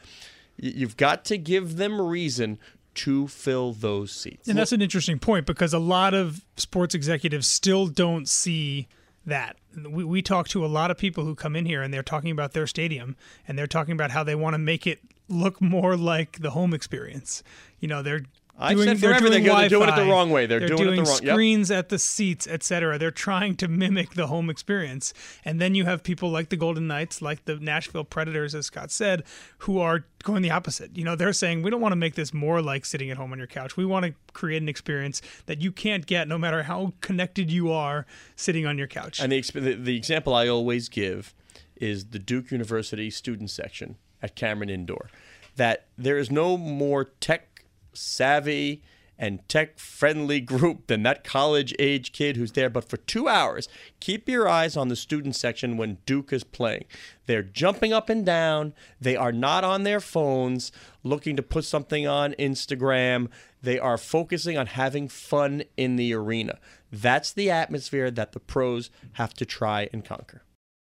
You've 0.56 0.96
got 0.96 1.24
to 1.26 1.38
give 1.38 1.76
them 1.76 2.00
reason 2.00 2.58
to 2.94 3.28
fill 3.28 3.72
those 3.72 4.10
seats. 4.10 4.48
And 4.48 4.58
that's 4.58 4.72
an 4.72 4.82
interesting 4.82 5.20
point 5.20 5.46
because 5.46 5.72
a 5.72 5.78
lot 5.78 6.14
of 6.14 6.44
sports 6.56 6.94
executives 6.96 7.46
still 7.46 7.86
don't 7.86 8.28
see 8.28 8.88
that. 9.28 9.56
We, 9.88 10.04
we 10.04 10.22
talk 10.22 10.48
to 10.48 10.64
a 10.64 10.66
lot 10.66 10.90
of 10.90 10.98
people 10.98 11.24
who 11.24 11.34
come 11.34 11.56
in 11.56 11.66
here 11.66 11.82
and 11.82 11.92
they're 11.92 12.02
talking 12.02 12.30
about 12.30 12.52
their 12.52 12.66
stadium 12.66 13.16
and 13.46 13.58
they're 13.58 13.66
talking 13.66 13.92
about 13.92 14.10
how 14.10 14.24
they 14.24 14.34
want 14.34 14.54
to 14.54 14.58
make 14.58 14.86
it 14.86 15.00
look 15.28 15.60
more 15.60 15.96
like 15.96 16.40
the 16.40 16.50
home 16.50 16.74
experience. 16.74 17.42
You 17.80 17.88
know, 17.88 18.02
they're 18.02 18.22
I've 18.60 18.76
doing, 18.76 18.88
said 18.88 18.98
forever 18.98 19.30
they're, 19.30 19.40
doing 19.40 19.56
they're 19.56 19.68
doing 19.68 19.88
it 19.88 19.96
the 19.96 20.10
wrong 20.10 20.30
way. 20.30 20.46
They're 20.46 20.58
doing 20.58 20.94
it 20.94 20.96
the 20.96 21.02
wrong- 21.02 21.20
yep. 21.22 21.34
screens 21.34 21.70
at 21.70 21.90
the 21.90 21.98
seats, 21.98 22.46
etc. 22.48 22.98
They're 22.98 23.12
trying 23.12 23.56
to 23.56 23.68
mimic 23.68 24.14
the 24.14 24.26
home 24.26 24.50
experience. 24.50 25.14
And 25.44 25.60
then 25.60 25.76
you 25.76 25.84
have 25.84 26.02
people 26.02 26.30
like 26.30 26.48
the 26.48 26.56
Golden 26.56 26.88
Knights, 26.88 27.22
like 27.22 27.44
the 27.44 27.56
Nashville 27.56 28.04
Predators, 28.04 28.56
as 28.56 28.66
Scott 28.66 28.90
said, 28.90 29.22
who 29.58 29.78
are 29.78 30.04
going 30.24 30.42
the 30.42 30.50
opposite. 30.50 30.96
You 30.96 31.04
know, 31.04 31.14
they're 31.14 31.32
saying 31.32 31.62
we 31.62 31.70
don't 31.70 31.80
want 31.80 31.92
to 31.92 31.96
make 31.96 32.16
this 32.16 32.34
more 32.34 32.60
like 32.60 32.84
sitting 32.84 33.10
at 33.10 33.16
home 33.16 33.32
on 33.32 33.38
your 33.38 33.46
couch. 33.46 33.76
We 33.76 33.84
want 33.84 34.06
to 34.06 34.14
create 34.32 34.60
an 34.60 34.68
experience 34.68 35.22
that 35.46 35.62
you 35.62 35.70
can't 35.70 36.04
get 36.04 36.26
no 36.26 36.36
matter 36.36 36.64
how 36.64 36.94
connected 37.00 37.52
you 37.52 37.70
are 37.70 38.06
sitting 38.34 38.66
on 38.66 38.76
your 38.76 38.88
couch. 38.88 39.20
And 39.20 39.30
the, 39.30 39.40
exp- 39.40 39.52
the, 39.52 39.74
the 39.74 39.96
example 39.96 40.34
I 40.34 40.48
always 40.48 40.88
give 40.88 41.32
is 41.76 42.06
the 42.06 42.18
Duke 42.18 42.50
University 42.50 43.08
student 43.10 43.50
section 43.50 43.96
at 44.20 44.34
Cameron 44.34 44.68
Indoor. 44.68 45.10
That 45.54 45.86
there 45.96 46.18
is 46.18 46.30
no 46.30 46.56
more 46.56 47.04
tech 47.04 47.57
savvy 47.92 48.82
and 49.18 49.46
tech 49.48 49.78
friendly 49.78 50.40
group 50.40 50.86
than 50.86 51.02
that 51.02 51.24
college 51.24 51.74
age 51.78 52.12
kid 52.12 52.36
who's 52.36 52.52
there. 52.52 52.70
But 52.70 52.88
for 52.88 52.96
two 52.96 53.26
hours, 53.26 53.68
keep 53.98 54.28
your 54.28 54.48
eyes 54.48 54.76
on 54.76 54.88
the 54.88 54.96
student 54.96 55.34
section 55.34 55.76
when 55.76 55.98
Duke 56.06 56.32
is 56.32 56.44
playing. 56.44 56.84
They're 57.26 57.42
jumping 57.42 57.92
up 57.92 58.08
and 58.08 58.24
down. 58.24 58.74
They 59.00 59.16
are 59.16 59.32
not 59.32 59.64
on 59.64 59.82
their 59.82 60.00
phones 60.00 60.70
looking 61.02 61.34
to 61.36 61.42
put 61.42 61.64
something 61.64 62.06
on 62.06 62.34
Instagram. 62.34 63.28
They 63.60 63.78
are 63.78 63.98
focusing 63.98 64.56
on 64.56 64.66
having 64.66 65.08
fun 65.08 65.64
in 65.76 65.96
the 65.96 66.14
arena. 66.14 66.58
That's 66.92 67.32
the 67.32 67.50
atmosphere 67.50 68.10
that 68.12 68.32
the 68.32 68.40
pros 68.40 68.90
have 69.14 69.34
to 69.34 69.44
try 69.44 69.88
and 69.92 70.04
conquer. 70.04 70.42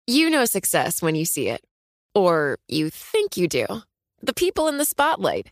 You 0.07 0.29
know 0.29 0.45
success 0.45 1.01
when 1.01 1.15
you 1.15 1.23
see 1.23 1.47
it. 1.47 1.63
Or 2.13 2.57
you 2.67 2.89
think 2.89 3.37
you 3.37 3.47
do. 3.47 3.65
The 4.21 4.33
people 4.33 4.67
in 4.67 4.77
the 4.77 4.85
spotlight 4.85 5.51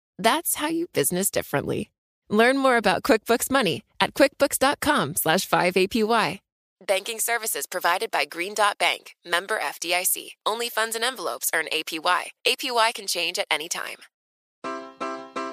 That's 0.21 0.53
how 0.55 0.67
you 0.67 0.85
business 0.93 1.31
differently. 1.31 1.89
Learn 2.29 2.55
more 2.55 2.77
about 2.77 3.01
QuickBooks 3.01 3.49
Money 3.49 3.81
at 3.99 4.13
quickbooks.com 4.13 5.15
slash 5.15 5.49
5APY. 5.49 6.39
Banking 6.85 7.19
services 7.19 7.65
provided 7.65 8.11
by 8.11 8.25
Green 8.25 8.53
Dot 8.53 8.77
Bank, 8.77 9.15
member 9.25 9.57
FDIC. 9.57 10.33
Only 10.45 10.69
funds 10.69 10.95
and 10.95 11.03
envelopes 11.03 11.49
earn 11.55 11.65
APY. 11.73 12.21
APY 12.45 12.93
can 12.93 13.07
change 13.07 13.39
at 13.39 13.47
any 13.49 13.67
time. 13.67 13.97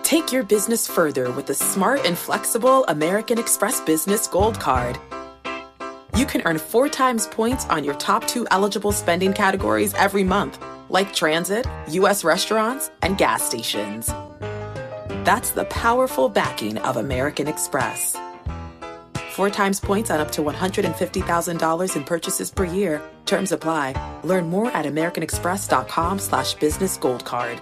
Take 0.03 0.33
your 0.33 0.43
business 0.43 0.87
further 0.87 1.31
with 1.33 1.47
the 1.47 1.55
smart 1.55 2.05
and 2.05 2.17
flexible 2.19 2.85
American 2.89 3.39
Express 3.39 3.81
Business 3.81 4.27
Gold 4.27 4.61
Card. 4.61 4.99
You 6.15 6.27
can 6.27 6.43
earn 6.45 6.59
four 6.59 6.91
times 6.91 7.27
points 7.27 7.65
on 7.67 7.85
your 7.85 7.95
top 7.95 8.27
two 8.27 8.47
eligible 8.51 8.93
spending 8.93 9.33
categories 9.33 9.95
every 9.95 10.25
month, 10.25 10.63
like 10.91 11.15
transit, 11.15 11.67
U.S. 11.89 12.23
restaurants, 12.23 12.91
and 13.01 13.17
gas 13.17 13.43
stations. 13.43 14.13
That's 15.29 15.51
the 15.51 15.67
powerful 15.67 16.31
backing 16.31 16.79
of 16.79 16.97
American 16.97 17.49
Express. 17.49 18.17
Four 19.33 19.51
times 19.51 19.79
points 19.79 20.11
on 20.11 20.21
up 20.21 20.31
to 20.33 20.41
$150,000 20.41 21.97
in 21.97 22.05
purchases 22.05 22.51
per 22.51 22.65
year. 22.65 23.03
Terms 23.27 23.53
apply. 23.53 23.93
Learn 24.25 24.49
more 24.49 24.71
at 24.71 24.87
americanexpress.com 24.87 26.19
slash 26.19 26.55
business 26.55 26.97
gold 26.97 27.27
card. 27.27 27.61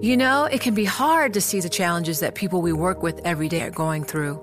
You 0.00 0.16
know, 0.16 0.46
it 0.46 0.60
can 0.60 0.74
be 0.74 0.86
hard 0.86 1.34
to 1.34 1.40
see 1.40 1.60
the 1.60 1.68
challenges 1.68 2.18
that 2.18 2.34
people 2.34 2.62
we 2.62 2.72
work 2.72 3.04
with 3.04 3.20
every 3.24 3.48
day 3.48 3.62
are 3.62 3.70
going 3.70 4.02
through. 4.02 4.42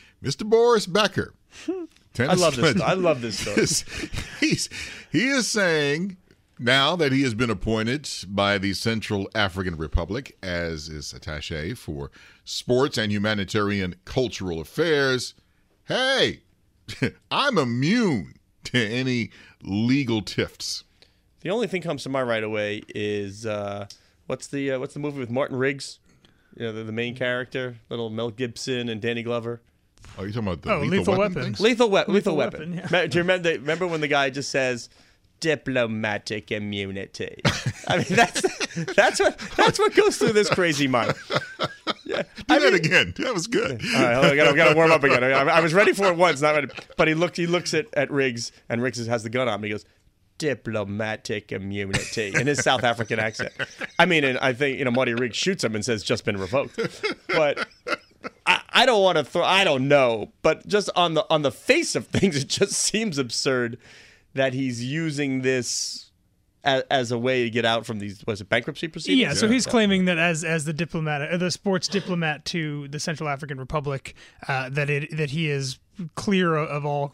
Mr. 0.23 0.47
Boris 0.47 0.85
Becker. 0.85 1.33
I 2.19 2.33
love 2.33 2.55
this. 2.55 2.81
I 2.81 2.93
love 2.93 3.21
this 3.21 3.39
story. 3.87 4.09
He's, 4.39 4.69
he 5.11 5.27
is 5.27 5.47
saying 5.47 6.17
now 6.59 6.95
that 6.95 7.11
he 7.11 7.23
has 7.23 7.33
been 7.33 7.49
appointed 7.49 8.07
by 8.27 8.57
the 8.57 8.73
Central 8.73 9.29
African 9.33 9.77
Republic 9.77 10.37
as 10.43 10.87
his 10.87 11.13
attache 11.13 11.73
for 11.73 12.11
sports 12.43 12.97
and 12.97 13.11
humanitarian 13.11 13.95
cultural 14.05 14.59
affairs, 14.59 15.33
hey, 15.85 16.41
I'm 17.31 17.57
immune 17.57 18.35
to 18.65 18.77
any 18.77 19.31
legal 19.63 20.21
tiffs. 20.21 20.83
The 21.41 21.49
only 21.49 21.65
thing 21.65 21.81
comes 21.81 22.03
to 22.03 22.09
mind 22.09 22.27
right 22.27 22.43
away 22.43 22.83
is 22.89 23.45
uh, 23.45 23.87
what's 24.27 24.47
the 24.47 24.71
uh, 24.71 24.79
what's 24.79 24.93
the 24.93 24.99
movie 24.99 25.19
with 25.19 25.31
Martin 25.31 25.57
Riggs? 25.57 25.99
You 26.55 26.65
know, 26.65 26.73
the, 26.73 26.83
the 26.83 26.91
main 26.91 27.15
character, 27.15 27.77
little 27.89 28.09
Mel 28.09 28.29
Gibson 28.29 28.89
and 28.89 29.01
Danny 29.01 29.23
Glover. 29.23 29.61
Oh, 30.17 30.23
you 30.23 30.33
talking 30.33 30.47
about 30.47 30.61
the 30.61 30.73
Oh, 30.73 30.79
lethal, 30.79 30.97
Lethal 30.99 31.17
weapon? 31.17 31.33
Weapon. 31.35 31.43
things? 31.43 31.59
Lethal, 31.59 31.89
we- 31.89 31.97
lethal, 31.99 32.13
Lethal 32.13 32.35
weapon. 32.35 32.75
Weapon, 32.75 32.89
yeah. 32.91 33.05
Do 33.07 33.17
you 33.17 33.21
remember, 33.23 33.49
remember 33.51 33.87
when 33.87 34.01
the 34.01 34.07
guy 34.07 34.29
just 34.29 34.49
says 34.51 34.89
diplomatic 35.39 36.51
immunity? 36.51 37.41
I 37.87 37.97
mean, 37.97 38.05
that's 38.09 38.41
that's 38.95 39.19
what 39.19 39.37
that's 39.57 39.79
what 39.79 39.93
goes 39.95 40.17
through 40.17 40.33
this 40.33 40.49
crazy 40.49 40.87
mind. 40.87 41.13
Yeah, 42.03 42.23
Do 42.47 42.59
that 42.59 42.73
again. 42.73 43.13
That 43.19 43.33
was 43.33 43.47
good. 43.47 43.81
All 43.95 44.01
right, 44.03 44.15
on, 44.15 44.25
I 44.25 44.35
gotta, 44.35 44.49
I 44.49 44.53
gotta 44.53 44.75
warm 44.75 44.91
up 44.91 45.01
again. 45.01 45.23
I, 45.23 45.29
I 45.43 45.61
was 45.61 45.73
ready 45.73 45.93
for 45.93 46.07
it 46.07 46.17
once, 46.17 46.41
not 46.41 46.55
ready. 46.55 46.67
But 46.97 47.07
he 47.07 47.13
looked. 47.13 47.37
He 47.37 47.47
looks 47.47 47.73
at, 47.73 47.85
at 47.93 48.11
Riggs, 48.11 48.51
and 48.67 48.81
Riggs 48.81 49.05
has 49.05 49.23
the 49.23 49.29
gun 49.29 49.47
on 49.47 49.55
him. 49.55 49.63
He 49.63 49.69
goes, 49.69 49.85
"Diplomatic 50.37 51.53
immunity" 51.53 52.33
in 52.35 52.47
his 52.47 52.59
South 52.61 52.83
African 52.83 53.17
accent. 53.19 53.53
I 53.97 54.05
mean, 54.05 54.25
and 54.25 54.37
I 54.39 54.51
think 54.51 54.77
you 54.79 54.83
know 54.85 54.91
Marty 54.91 55.13
Riggs 55.13 55.37
shoots 55.37 55.63
him 55.63 55.73
and 55.73 55.85
says, 55.85 56.03
"Just 56.03 56.25
been 56.25 56.35
revoked." 56.37 56.77
But 57.29 57.65
I, 58.45 58.61
I 58.69 58.85
don't 58.85 59.01
want 59.01 59.17
to 59.17 59.23
throw. 59.23 59.43
I 59.43 59.63
don't 59.63 59.87
know. 59.87 60.31
But 60.41 60.67
just 60.67 60.89
on 60.95 61.13
the 61.13 61.25
on 61.29 61.41
the 61.41 61.51
face 61.51 61.95
of 61.95 62.07
things, 62.07 62.35
it 62.43 62.47
just 62.47 62.73
seems 62.73 63.17
absurd 63.17 63.77
that 64.33 64.53
he's 64.53 64.83
using 64.83 65.41
this. 65.41 66.07
As, 66.63 66.83
as 66.91 67.11
a 67.11 67.17
way 67.17 67.43
to 67.43 67.49
get 67.49 67.65
out 67.65 67.87
from 67.87 67.97
these 67.97 68.23
was 68.27 68.39
it 68.39 68.47
bankruptcy 68.47 68.87
proceedings? 68.87 69.19
Yeah, 69.19 69.33
so 69.33 69.47
he's 69.47 69.65
claiming 69.65 70.05
that 70.05 70.19
as 70.19 70.43
as 70.43 70.63
the 70.63 70.73
diplomat, 70.73 71.23
uh, 71.23 71.37
the 71.37 71.49
sports 71.49 71.87
diplomat 71.87 72.45
to 72.45 72.87
the 72.89 72.99
Central 72.99 73.27
African 73.29 73.57
Republic, 73.57 74.13
uh, 74.47 74.69
that 74.69 74.87
it 74.87 75.17
that 75.17 75.31
he 75.31 75.49
is 75.49 75.79
clear 76.13 76.55
of, 76.55 76.69
of 76.69 76.85
all 76.85 77.13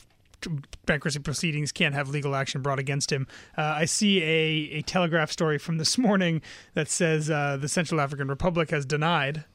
bankruptcy 0.86 1.20
proceedings, 1.20 1.72
can't 1.72 1.96
have 1.96 2.10
legal 2.10 2.36
action 2.36 2.62
brought 2.62 2.78
against 2.78 3.10
him. 3.10 3.26
Uh, 3.58 3.62
I 3.62 3.86
see 3.86 4.22
a 4.22 4.80
a 4.80 4.82
Telegraph 4.82 5.32
story 5.32 5.58
from 5.58 5.78
this 5.78 5.98
morning 5.98 6.42
that 6.74 6.90
says 6.90 7.30
uh, 7.30 7.56
the 7.56 7.70
Central 7.70 8.02
African 8.02 8.28
Republic 8.28 8.72
has 8.72 8.86
denied 8.86 9.46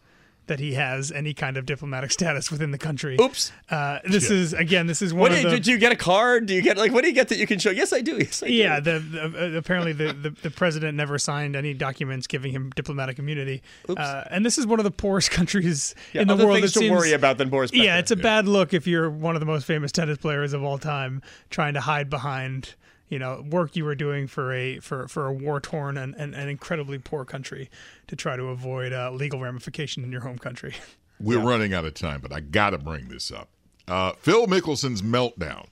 that 0.48 0.58
he 0.58 0.74
has 0.74 1.12
any 1.12 1.32
kind 1.34 1.56
of 1.56 1.64
diplomatic 1.66 2.10
status 2.18 2.50
within 2.50 2.70
the 2.72 2.78
country. 2.78 3.16
Oops. 3.20 3.52
Uh, 3.70 4.00
this 4.04 4.28
Yeah. 4.28 4.36
is 4.36 4.52
again. 4.52 4.86
This 4.86 5.00
is 5.02 5.12
one 5.14 5.20
What 5.22 5.32
of 5.32 5.38
do 5.38 5.50
the. 5.50 5.56
did 5.56 5.66
you 5.66 5.78
get 5.78 5.92
a 5.92 5.96
card? 5.96 6.46
Do 6.46 6.54
you 6.54 6.62
get 6.62 6.76
like 6.76 6.92
what 6.92 7.02
do 7.02 7.08
you 7.08 7.14
get 7.14 7.28
that 7.28 7.38
you 7.38 7.46
can 7.46 7.58
show? 7.58 7.70
Yes, 7.70 7.92
I 7.92 8.00
do. 8.00 8.16
Yes, 8.18 8.42
I 8.42 8.48
do. 8.48 8.52
yeah, 8.52 8.80
the, 8.80 8.98
the 8.98 9.22
uh, 9.54 9.58
apparently 9.58 9.92
the, 9.92 10.12
the, 10.12 10.30
the 10.30 10.50
president 10.50 10.96
never 10.96 11.18
signed 11.18 11.54
any 11.56 11.74
documents 11.74 12.26
giving 12.26 12.52
him 12.52 12.70
diplomatic 12.74 13.18
immunity, 13.18 13.62
uh, 13.88 14.24
and 14.30 14.44
this 14.44 14.58
is 14.58 14.66
one 14.66 14.80
of 14.80 14.84
the 14.84 14.90
poorest 14.90 15.30
countries 15.38 15.94
Yeah, 16.12 16.22
in 16.22 16.28
the 16.28 16.36
world. 16.36 16.58
things 16.58 16.72
to 16.72 16.80
seems- 16.80 16.90
worry 16.90 17.12
about 17.12 17.38
than 17.38 17.48
Boris. 17.48 17.70
Becker. 17.70 17.84
Yeah, 17.84 17.98
it's 17.98 18.10
a 18.10 18.16
bad 18.16 18.48
look 18.48 18.74
if 18.74 18.86
you're 18.86 19.08
one 19.10 19.36
of 19.36 19.40
the 19.40 19.46
most 19.46 19.64
famous 19.64 19.92
tennis 19.92 20.18
players 20.18 20.52
of 20.52 20.62
all 20.62 20.78
time, 20.78 21.22
trying 21.50 21.74
to 21.74 21.80
hide 21.80 22.10
behind 22.10 22.74
you 23.08 23.18
know 23.18 23.44
work 23.50 23.76
you 23.76 23.84
were 23.84 23.94
doing 23.94 24.26
for 24.26 24.52
a 24.52 24.78
for, 24.80 25.08
for 25.08 25.26
a 25.26 25.32
war 25.32 25.60
torn 25.60 25.96
and, 25.96 26.14
and, 26.16 26.34
incredibly 26.34 26.98
poor 26.98 27.24
country 27.24 27.70
to 28.06 28.16
try 28.16 28.36
to 28.36 28.44
avoid 28.44 28.92
uh, 28.92 29.10
legal 29.10 29.40
ramification 29.40 30.02
in 30.04 30.12
your 30.12 30.22
home 30.22 30.38
country. 30.38 30.74
We're 31.20 31.40
running 31.40 31.72
out 31.72 31.84
of 31.84 31.94
time, 31.94 32.20
but 32.20 32.32
I 32.32 32.40
got 32.40 32.70
to 32.70 32.78
bring 32.78 33.08
this 33.08 33.30
up. 33.30 33.48
Uh, 33.86 34.12
Phil 34.18 34.46
Mickelson's 34.46 35.02
meltdown. 35.02 35.66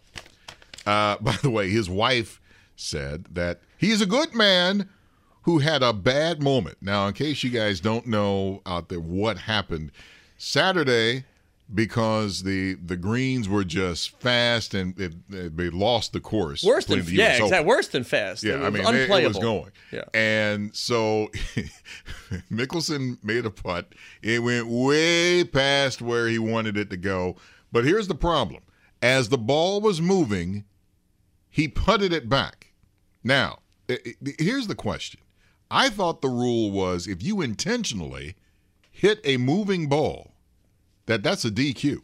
Uh, 0.86 1.16
by 1.20 1.36
the 1.42 1.50
way, 1.50 1.70
his 1.70 1.90
wife 1.90 2.40
said 2.76 3.26
that 3.32 3.60
he's 3.78 4.00
a 4.00 4.06
good 4.06 4.34
man 4.34 4.88
who 5.42 5.58
had 5.58 5.82
a 5.82 5.92
bad 5.92 6.42
moment. 6.42 6.76
Now, 6.80 7.06
in 7.06 7.14
case 7.14 7.42
you 7.42 7.50
guys 7.50 7.80
don't 7.80 8.06
know 8.06 8.62
out 8.66 8.88
there 8.88 9.00
what 9.00 9.38
happened, 9.38 9.90
Saturday, 10.36 11.24
because 11.72 12.42
the 12.42 12.74
the 12.74 12.96
greens 12.96 13.48
were 13.48 13.64
just 13.64 14.10
fast 14.20 14.74
and 14.74 14.98
it, 15.00 15.14
it- 15.30 15.56
they 15.56 15.70
lost 15.70 16.12
the 16.12 16.20
course. 16.20 16.62
worse 16.64 16.84
than 16.86 17.04
the 17.04 17.12
yeah, 17.12 17.36
exactly. 17.42 17.66
Worse 17.66 17.88
than 17.88 18.04
fast. 18.04 18.42
Yeah, 18.42 18.54
it 18.54 18.62
I 18.62 18.70
mean, 18.70 18.82
it- 18.82 18.88
unplayable. 19.02 19.16
it 19.16 19.28
was 19.28 19.38
going. 19.38 19.70
Yeah. 19.92 20.04
And 20.14 20.74
so 20.74 21.28
Mickelson 22.50 23.22
made 23.22 23.46
a 23.46 23.50
putt. 23.50 23.94
It 24.22 24.42
went 24.42 24.66
way 24.68 25.44
past 25.44 26.00
where 26.02 26.28
he 26.28 26.38
wanted 26.38 26.76
it 26.76 26.90
to 26.90 26.96
go. 26.96 27.36
But 27.72 27.84
here's 27.84 28.08
the 28.08 28.14
problem 28.14 28.62
as 29.02 29.28
the 29.28 29.38
ball 29.38 29.80
was 29.80 30.00
moving, 30.00 30.64
he 31.48 31.68
putted 31.68 32.12
it 32.12 32.28
back. 32.28 32.72
Now, 33.24 33.58
here's 34.38 34.66
the 34.66 34.74
question 34.74 35.20
I 35.70 35.88
thought 35.88 36.20
the 36.22 36.28
rule 36.28 36.70
was 36.70 37.06
if 37.06 37.22
you 37.22 37.40
intentionally 37.40 38.34
hit 38.90 39.20
a 39.24 39.36
moving 39.36 39.88
ball, 39.88 40.32
that 41.06 41.22
that's 41.22 41.44
a 41.44 41.50
DQ. 41.50 41.98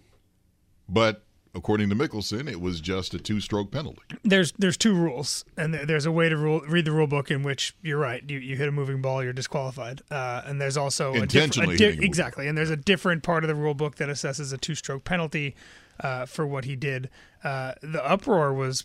But 0.88 1.22
according 1.54 1.88
to 1.88 1.96
Mickelson, 1.96 2.48
it 2.48 2.60
was 2.60 2.80
just 2.80 3.14
a 3.14 3.18
two 3.18 3.40
stroke 3.40 3.70
penalty. 3.70 4.02
There's 4.22 4.52
there's 4.52 4.76
two 4.76 4.94
rules, 4.94 5.44
and 5.56 5.74
there's 5.74 6.06
a 6.06 6.12
way 6.12 6.28
to 6.28 6.36
rule, 6.36 6.60
read 6.68 6.84
the 6.84 6.92
rule 6.92 7.06
book 7.06 7.30
in 7.30 7.42
which 7.42 7.74
you're 7.82 7.98
right. 7.98 8.22
You, 8.28 8.38
you 8.38 8.56
hit 8.56 8.68
a 8.68 8.72
moving 8.72 9.02
ball, 9.02 9.24
you're 9.24 9.32
disqualified. 9.32 10.02
Uh, 10.10 10.42
and 10.44 10.60
there's 10.60 10.76
also 10.76 11.14
Intentionally 11.14 11.74
a 11.74 11.78
di- 11.78 12.04
exactly, 12.04 12.46
and 12.46 12.56
there's 12.56 12.70
a 12.70 12.76
different 12.76 13.22
part 13.22 13.42
of 13.42 13.48
the 13.48 13.54
rule 13.54 13.74
book 13.74 13.96
that 13.96 14.08
assesses 14.08 14.52
a 14.52 14.58
two-stroke 14.58 15.04
penalty 15.04 15.56
uh, 16.00 16.26
for 16.26 16.46
what 16.46 16.64
he 16.64 16.76
did. 16.76 17.08
Uh, 17.42 17.72
the 17.82 18.04
uproar 18.04 18.52
was 18.52 18.84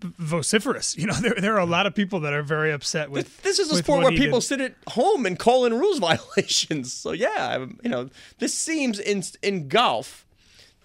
vociferous. 0.00 0.96
You 0.96 1.06
know, 1.06 1.14
there 1.20 1.34
there 1.38 1.54
are 1.54 1.60
a 1.60 1.66
lot 1.66 1.86
of 1.86 1.94
people 1.94 2.20
that 2.20 2.32
are 2.32 2.42
very 2.42 2.72
upset 2.72 3.10
with. 3.10 3.42
This 3.42 3.58
is 3.58 3.70
a 3.70 3.76
sport 3.76 4.02
where 4.04 4.12
people 4.12 4.40
did. 4.40 4.46
sit 4.46 4.60
at 4.60 4.74
home 4.88 5.26
and 5.26 5.38
call 5.38 5.64
in 5.64 5.74
rules 5.78 5.98
violations. 6.10 6.92
So 6.92 7.12
yeah, 7.12 7.28
I'm- 7.38 7.78
you 7.82 7.90
know, 7.90 8.08
this 8.38 8.54
seems 8.54 8.98
in 8.98 9.22
in 9.42 9.68
golf, 9.68 10.26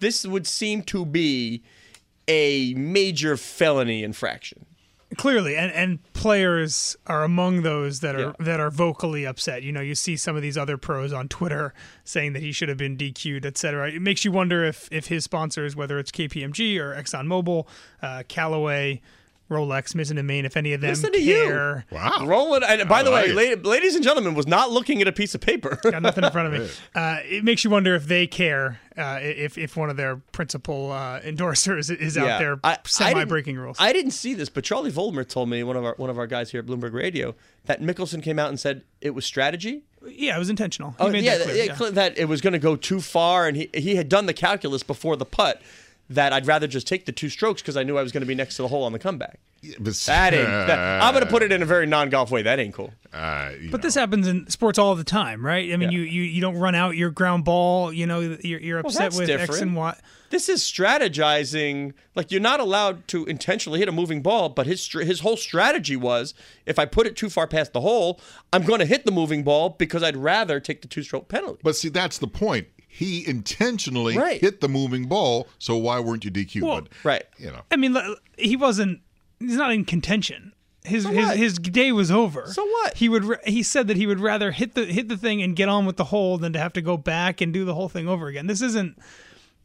this 0.00 0.26
would 0.26 0.46
seem 0.46 0.82
to 0.84 1.04
be 1.04 1.62
a 2.26 2.74
major 2.74 3.36
felony 3.36 4.02
infraction. 4.02 4.66
Clearly 5.16 5.56
and, 5.56 5.70
and 5.72 6.12
players 6.12 6.96
are 7.06 7.22
among 7.24 7.62
those 7.62 8.00
that 8.00 8.14
are 8.14 8.20
Yeah. 8.20 8.32
that 8.40 8.60
are 8.60 8.70
vocally 8.70 9.26
upset 9.26 9.62
you 9.62 9.72
know 9.72 9.80
you 9.80 9.94
see 9.94 10.16
some 10.16 10.36
of 10.36 10.42
these 10.42 10.56
other 10.56 10.76
pros 10.76 11.12
on 11.12 11.28
twitter 11.28 11.74
saying 12.04 12.32
that 12.32 12.42
he 12.42 12.50
should 12.52 12.68
have 12.68 12.78
been 12.78 12.96
dq'd 12.96 13.44
etc 13.44 13.90
it 13.90 14.00
makes 14.02 14.24
you 14.24 14.32
wonder 14.32 14.64
if 14.64 14.88
if 14.90 15.06
his 15.06 15.24
sponsors 15.24 15.76
whether 15.76 15.98
it's 15.98 16.10
kpmg 16.10 16.78
or 16.78 16.94
exxonmobil 16.94 17.66
uh, 18.02 18.22
callaway 18.28 19.00
rolex 19.50 19.94
mizzen 19.94 20.16
and 20.18 20.26
main 20.26 20.44
if 20.44 20.56
any 20.56 20.72
of 20.72 20.80
them 20.80 20.88
Listen 20.90 21.12
to 21.12 21.20
you. 21.20 21.44
care 21.44 21.84
Wow. 21.90 22.24
Roland, 22.26 22.64
and 22.64 22.88
by 22.88 23.02
the 23.02 23.10
like 23.10 23.26
way, 23.34 23.54
la- 23.54 23.68
ladies 23.70 23.94
and 23.94 24.02
gentlemen, 24.02 24.34
was 24.34 24.46
not 24.46 24.70
looking 24.70 25.02
at 25.02 25.08
a 25.08 25.12
piece 25.12 25.34
of 25.34 25.40
paper. 25.42 25.78
got 25.82 26.00
nothing 26.02 26.24
in 26.24 26.30
front 26.30 26.52
of 26.54 26.60
me. 26.60 26.68
Uh, 26.94 27.18
it 27.24 27.44
makes 27.44 27.62
you 27.64 27.70
wonder 27.70 27.94
if 27.94 28.06
they 28.06 28.26
care 28.26 28.80
uh, 28.96 29.18
if 29.20 29.58
if 29.58 29.76
one 29.76 29.90
of 29.90 29.96
their 29.96 30.16
principal 30.32 30.92
uh, 30.92 31.20
endorsers 31.20 31.94
is 31.94 32.16
out 32.16 32.38
there 32.38 32.58
I- 32.64 32.72
I 32.72 32.78
semi 32.86 33.14
didn't- 33.14 33.28
breaking 33.28 33.56
rules. 33.56 33.76
I 33.78 33.92
didn't 33.92 34.12
see 34.12 34.32
this, 34.34 34.48
but 34.48 34.64
Charlie 34.64 34.92
Voldemar 34.92 35.28
told 35.28 35.48
me 35.50 35.62
one 35.62 35.76
of 35.76 35.84
our 35.84 35.94
one 35.98 36.08
of 36.10 36.18
our 36.18 36.26
guys 36.26 36.50
here 36.50 36.60
at 36.60 36.66
Bloomberg 36.66 36.92
Radio 36.94 37.34
that 37.66 37.82
Mickelson 37.82 38.22
came 38.22 38.38
out 38.38 38.48
and 38.48 38.58
said 38.58 38.82
it 39.00 39.10
was 39.10 39.24
strategy. 39.26 39.82
yeah, 40.06 40.36
it 40.36 40.38
was 40.38 40.50
intentional. 40.50 40.90
He 40.92 40.96
Oh, 41.00 41.10
made 41.10 41.24
yeah, 41.24 41.38
that 41.38 41.44
clear, 41.44 41.56
yeah, 41.64 41.76
yeah. 41.80 41.90
that 41.90 42.18
it 42.18 42.26
was 42.26 42.40
going 42.40 42.52
to 42.52 42.58
go 42.58 42.76
too 42.76 43.00
far, 43.00 43.46
and 43.46 43.56
he 43.56 43.68
he 43.74 43.96
had 43.96 44.08
done 44.08 44.26
the 44.26 44.34
calculus 44.34 44.82
before 44.82 45.16
the 45.16 45.26
putt 45.26 45.60
that 46.10 46.32
I'd 46.32 46.46
rather 46.46 46.66
just 46.66 46.86
take 46.86 47.06
the 47.06 47.12
two 47.12 47.28
strokes 47.28 47.62
because 47.62 47.76
I 47.76 47.82
knew 47.82 47.96
I 47.98 48.02
was 48.02 48.12
going 48.12 48.20
to 48.22 48.26
be 48.26 48.34
next 48.34 48.56
to 48.56 48.62
the 48.62 48.68
hole 48.68 48.84
on 48.84 48.92
the 48.92 48.98
comeback. 48.98 49.38
But, 49.78 49.94
That 50.06 50.34
ain't. 50.34 50.46
That, 50.46 51.02
I'm 51.02 51.14
going 51.14 51.24
to 51.26 51.30
put 51.30 51.42
it 51.42 51.50
in 51.50 51.62
a 51.62 51.64
very 51.66 51.86
non-golf 51.86 52.30
way. 52.30 52.42
That 52.42 52.58
ain't 52.58 52.74
cool. 52.74 52.92
Uh, 53.14 53.52
But 53.70 53.78
know. 53.78 53.78
this 53.78 53.94
happens 53.94 54.28
in 54.28 54.46
sports 54.50 54.78
all 54.78 54.94
the 54.94 55.04
time, 55.04 55.44
right? 55.44 55.72
I 55.72 55.76
mean, 55.78 55.90
Yeah. 55.90 55.98
you, 55.98 56.02
you 56.02 56.22
you 56.22 56.40
don't 56.42 56.56
run 56.56 56.74
out 56.74 56.96
your 56.96 57.10
ground 57.10 57.44
ball. 57.46 57.90
You 57.92 58.06
know, 58.06 58.20
you're, 58.42 58.60
you're 58.60 58.78
upset 58.80 59.12
that's 59.12 59.18
with 59.18 59.30
X 59.30 59.60
and 59.62 59.74
Y. 59.74 59.96
This 60.28 60.48
is 60.50 60.62
strategizing. 60.62 61.94
Like 62.14 62.30
you're 62.30 62.40
not 62.40 62.60
allowed 62.60 63.06
to 63.08 63.24
intentionally 63.26 63.78
hit 63.78 63.88
a 63.88 63.92
moving 63.92 64.22
ball, 64.22 64.48
but 64.48 64.66
his 64.66 64.86
his 64.86 65.20
whole 65.20 65.36
strategy 65.36 65.96
was 65.96 66.34
if 66.66 66.78
I 66.78 66.86
put 66.86 67.06
it 67.06 67.16
too 67.16 67.30
far 67.30 67.46
past 67.46 67.72
the 67.72 67.80
hole, 67.80 68.20
I'm 68.52 68.64
going 68.64 68.80
to 68.80 68.86
hit 68.86 69.04
the 69.04 69.12
moving 69.12 69.42
ball 69.44 69.70
because 69.70 70.02
I'd 70.02 70.16
rather 70.16 70.60
take 70.60 70.82
the 70.82 70.88
two-stroke 70.88 71.28
penalty. 71.28 71.60
But 71.62 71.76
see, 71.76 71.88
that's 71.88 72.18
the 72.18 72.26
point. 72.28 72.66
He 72.96 73.26
intentionally 73.26 74.16
Right. 74.16 74.40
hit 74.40 74.60
the 74.60 74.68
moving 74.68 75.06
ball, 75.06 75.48
so 75.58 75.76
why 75.76 75.98
weren't 75.98 76.24
you 76.24 76.30
DQ? 76.30 76.62
Well, 76.62 76.82
but 76.82 76.92
right. 77.02 77.24
you 77.38 77.46
know, 77.50 77.62
I 77.68 77.74
mean, 77.74 77.96
he 78.38 78.54
wasn't. 78.54 79.00
He's 79.40 79.56
not 79.56 79.72
in 79.72 79.84
contention. 79.84 80.52
His 80.84 81.04
his, 81.04 81.30
his 81.32 81.58
day 81.58 81.90
was 81.90 82.12
over. 82.12 82.46
So 82.46 82.64
what? 82.64 82.96
He 82.96 83.08
would. 83.08 83.24
He 83.48 83.64
said 83.64 83.88
that 83.88 83.96
he 83.96 84.06
would 84.06 84.20
rather 84.20 84.52
hit 84.52 84.74
the 84.76 84.84
hit 84.84 85.08
the 85.08 85.16
thing 85.16 85.42
and 85.42 85.56
get 85.56 85.68
on 85.68 85.86
with 85.86 85.96
the 85.96 86.04
hole 86.04 86.38
than 86.38 86.52
to 86.52 86.60
have 86.60 86.72
to 86.74 86.80
go 86.80 86.96
back 86.96 87.40
and 87.40 87.52
do 87.52 87.64
the 87.64 87.74
whole 87.74 87.88
thing 87.88 88.06
over 88.06 88.28
again. 88.28 88.46
This 88.46 88.62
isn't. 88.62 88.96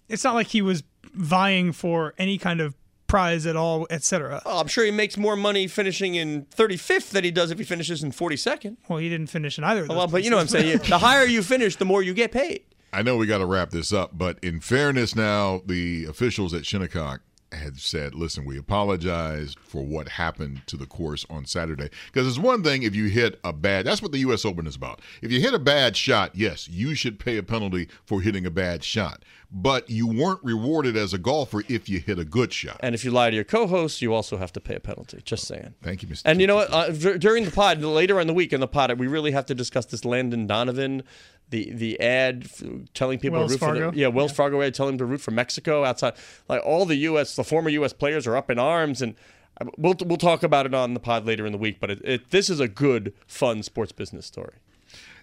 It's 0.07 0.23
not 0.23 0.33
like 0.33 0.47
he 0.47 0.63
was 0.63 0.81
vying 1.13 1.71
for 1.71 2.15
any 2.17 2.39
kind 2.39 2.59
of 2.61 2.73
prize 3.05 3.45
at 3.45 3.55
all, 3.55 3.85
etc. 3.91 4.41
Oh, 4.43 4.59
I'm 4.59 4.67
sure 4.67 4.85
he 4.85 4.91
makes 4.91 5.17
more 5.17 5.35
money 5.35 5.67
finishing 5.67 6.15
in 6.15 6.45
35th 6.45 7.11
than 7.11 7.23
he 7.23 7.29
does 7.29 7.51
if 7.51 7.59
he 7.59 7.63
finishes 7.63 8.01
in 8.01 8.11
42nd. 8.11 8.77
Well, 8.87 8.97
he 8.97 9.09
didn't 9.09 9.27
finish 9.27 9.59
in 9.59 9.63
either 9.63 9.81
of 9.83 9.87
those. 9.89 9.97
Well, 9.97 10.07
but 10.07 10.23
you 10.23 10.31
know 10.31 10.37
what 10.37 10.43
I'm 10.43 10.47
saying. 10.47 10.79
the 10.89 10.97
higher 10.97 11.25
you 11.25 11.43
finish, 11.43 11.75
the 11.75 11.85
more 11.85 12.01
you 12.01 12.13
get 12.15 12.31
paid. 12.31 12.63
I 12.91 13.01
know 13.01 13.17
we 13.17 13.27
got 13.27 13.39
to 13.39 13.45
wrap 13.45 13.69
this 13.71 13.93
up. 13.93 14.17
But 14.17 14.39
in 14.43 14.59
fairness, 14.59 15.15
now 15.15 15.61
the 15.65 16.05
officials 16.05 16.53
at 16.53 16.65
Shinnecock 16.65 17.21
had 17.51 17.79
said, 17.79 18.13
"Listen, 18.13 18.45
we 18.45 18.57
apologize 18.57 19.55
for 19.59 19.83
what 19.83 20.07
happened 20.07 20.61
to 20.67 20.77
the 20.77 20.85
course 20.85 21.25
on 21.29 21.45
Saturday. 21.45 21.89
Because 22.07 22.27
it's 22.27 22.37
one 22.37 22.63
thing 22.63 22.83
if 22.83 22.95
you 22.95 23.05
hit 23.05 23.39
a 23.43 23.53
bad. 23.53 23.85
That's 23.85 24.01
what 24.01 24.11
the 24.11 24.19
U.S. 24.19 24.45
Open 24.45 24.67
is 24.67 24.75
about. 24.75 25.01
If 25.21 25.31
you 25.31 25.39
hit 25.39 25.53
a 25.53 25.59
bad 25.59 25.97
shot, 25.97 26.35
yes, 26.35 26.67
you 26.67 26.93
should 26.95 27.19
pay 27.19 27.37
a 27.37 27.43
penalty 27.43 27.87
for 28.05 28.21
hitting 28.21 28.45
a 28.45 28.51
bad 28.51 28.83
shot. 28.83 29.23
But 29.51 29.89
you 29.89 30.05
weren't 30.05 30.43
rewarded 30.43 30.95
as 30.95 31.11
a 31.11 31.17
golfer 31.17 31.63
if 31.67 31.89
you 31.89 31.99
hit 31.99 32.19
a 32.19 32.25
good 32.25 32.53
shot. 32.53 32.79
And 32.81 32.93
if 32.93 33.03
you 33.03 33.09
lie 33.09 33.31
to 33.31 33.35
your 33.35 33.43
co-host, 33.45 33.99
you 33.99 34.13
also 34.13 34.37
have 34.37 34.53
to 34.53 34.59
pay 34.59 34.75
a 34.75 34.79
penalty. 34.79 35.21
Just 35.23 35.47
saying. 35.47 35.73
Thank 35.81 36.03
you, 36.03 36.07
Mr. 36.07 36.21
And 36.25 36.39
you 36.39 36.45
know 36.45 36.55
what? 36.55 36.71
Uh, 36.71 36.91
dur- 36.91 37.17
during 37.17 37.45
the 37.45 37.51
pod, 37.51 37.81
later 37.81 38.19
in 38.19 38.27
the 38.27 38.33
week 38.33 38.53
in 38.53 38.59
the 38.59 38.67
pod, 38.67 38.95
we 38.99 39.07
really 39.07 39.31
have 39.31 39.47
to 39.47 39.55
discuss 39.55 39.87
this 39.87 40.05
Landon 40.05 40.45
Donovan, 40.45 41.01
the 41.49 41.71
the 41.71 41.99
ad 41.99 42.43
f- 42.45 42.63
telling 42.93 43.19
people 43.19 43.39
Wells 43.39 43.55
to 43.57 43.65
root 43.65 43.73
for 43.73 43.91
the, 43.91 43.97
yeah 43.97 44.07
Wells 44.07 44.31
Fargo 44.31 44.61
ad 44.61 44.73
telling 44.73 44.93
them 44.93 44.99
to 44.99 45.05
root 45.05 45.21
for 45.21 45.31
Mexico 45.31 45.83
outside. 45.83 46.13
Like 46.47 46.61
all 46.63 46.85
the 46.85 46.95
U.S. 46.97 47.35
the 47.35 47.43
former 47.43 47.69
U.S. 47.69 47.93
players 47.93 48.27
are 48.27 48.35
up 48.35 48.49
in 48.49 48.59
arms, 48.59 49.01
and 49.01 49.15
uh, 49.59 49.65
we'll 49.77 49.95
we'll 50.05 50.17
talk 50.17 50.43
about 50.43 50.65
it 50.65 50.73
on 50.73 50.93
the 50.93 50.99
pod 50.99 51.25
later 51.25 51.45
in 51.45 51.51
the 51.51 51.57
week. 51.57 51.79
But 51.79 51.91
it, 51.91 52.01
it, 52.03 52.29
this 52.31 52.49
is 52.49 52.59
a 52.59 52.67
good, 52.67 53.13
fun 53.27 53.63
sports 53.63 53.91
business 53.91 54.25
story. 54.25 54.55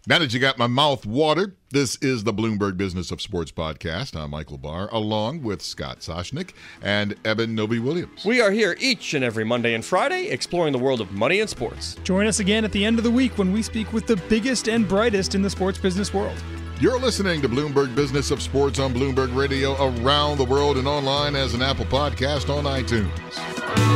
Now 0.09 0.21
that 0.21 0.33
you 0.33 0.39
got 0.39 0.57
my 0.57 0.69
mouth 0.69 1.05
watered, 1.05 1.57
this 1.73 1.97
is 1.97 2.23
the 2.23 2.33
Bloomberg 2.33 2.77
Business 2.77 3.11
of 3.11 3.21
Sports 3.21 3.51
podcast. 3.51 4.15
I'm 4.15 4.31
Michael 4.31 4.57
Barr, 4.57 4.89
along 4.93 5.43
with 5.43 5.61
Scott 5.61 5.99
Soshnick 5.99 6.53
and 6.81 7.17
Eben 7.25 7.57
Novy-Williams. 7.57 8.25
We 8.25 8.41
are 8.41 8.53
here 8.53 8.77
each 8.79 9.15
and 9.15 9.25
every 9.25 9.43
Monday 9.43 9.75
and 9.75 9.85
Friday, 9.85 10.29
exploring 10.29 10.73
the 10.73 10.79
world 10.79 11.01
of 11.01 11.11
money 11.11 11.41
and 11.41 11.51
sports. 11.51 11.97
Join 12.05 12.29
us 12.29 12.39
again 12.39 12.65
at 12.65 12.71
the 12.71 12.85
end 12.85 12.99
of 12.99 13.05
the 13.05 13.11
week 13.11 13.37
when 13.37 13.53
we 13.53 13.63
speak 13.63 13.93
with 13.93 14.07
the 14.07 14.15
biggest 14.29 14.69
and 14.69 14.87
brightest 14.87 15.35
in 15.35 15.43
the 15.43 15.51
sports 15.51 15.77
business 15.77 16.15
world. 16.15 16.41
You're 16.79 17.01
listening 17.01 17.43
to 17.43 17.49
Bloomberg 17.49 17.93
Business 17.97 18.31
of 18.31 18.41
Sports 18.41 18.79
on 18.79 18.95
Bloomberg 18.95 19.35
Radio 19.35 19.73
around 19.85 20.39
the 20.39 20.45
world 20.45 20.77
and 20.77 20.87
online 20.87 21.35
as 21.35 21.53
an 21.53 21.63
Apple 21.63 21.87
podcast 21.87 22.49
on 22.49 22.63
iTunes. 22.63 23.96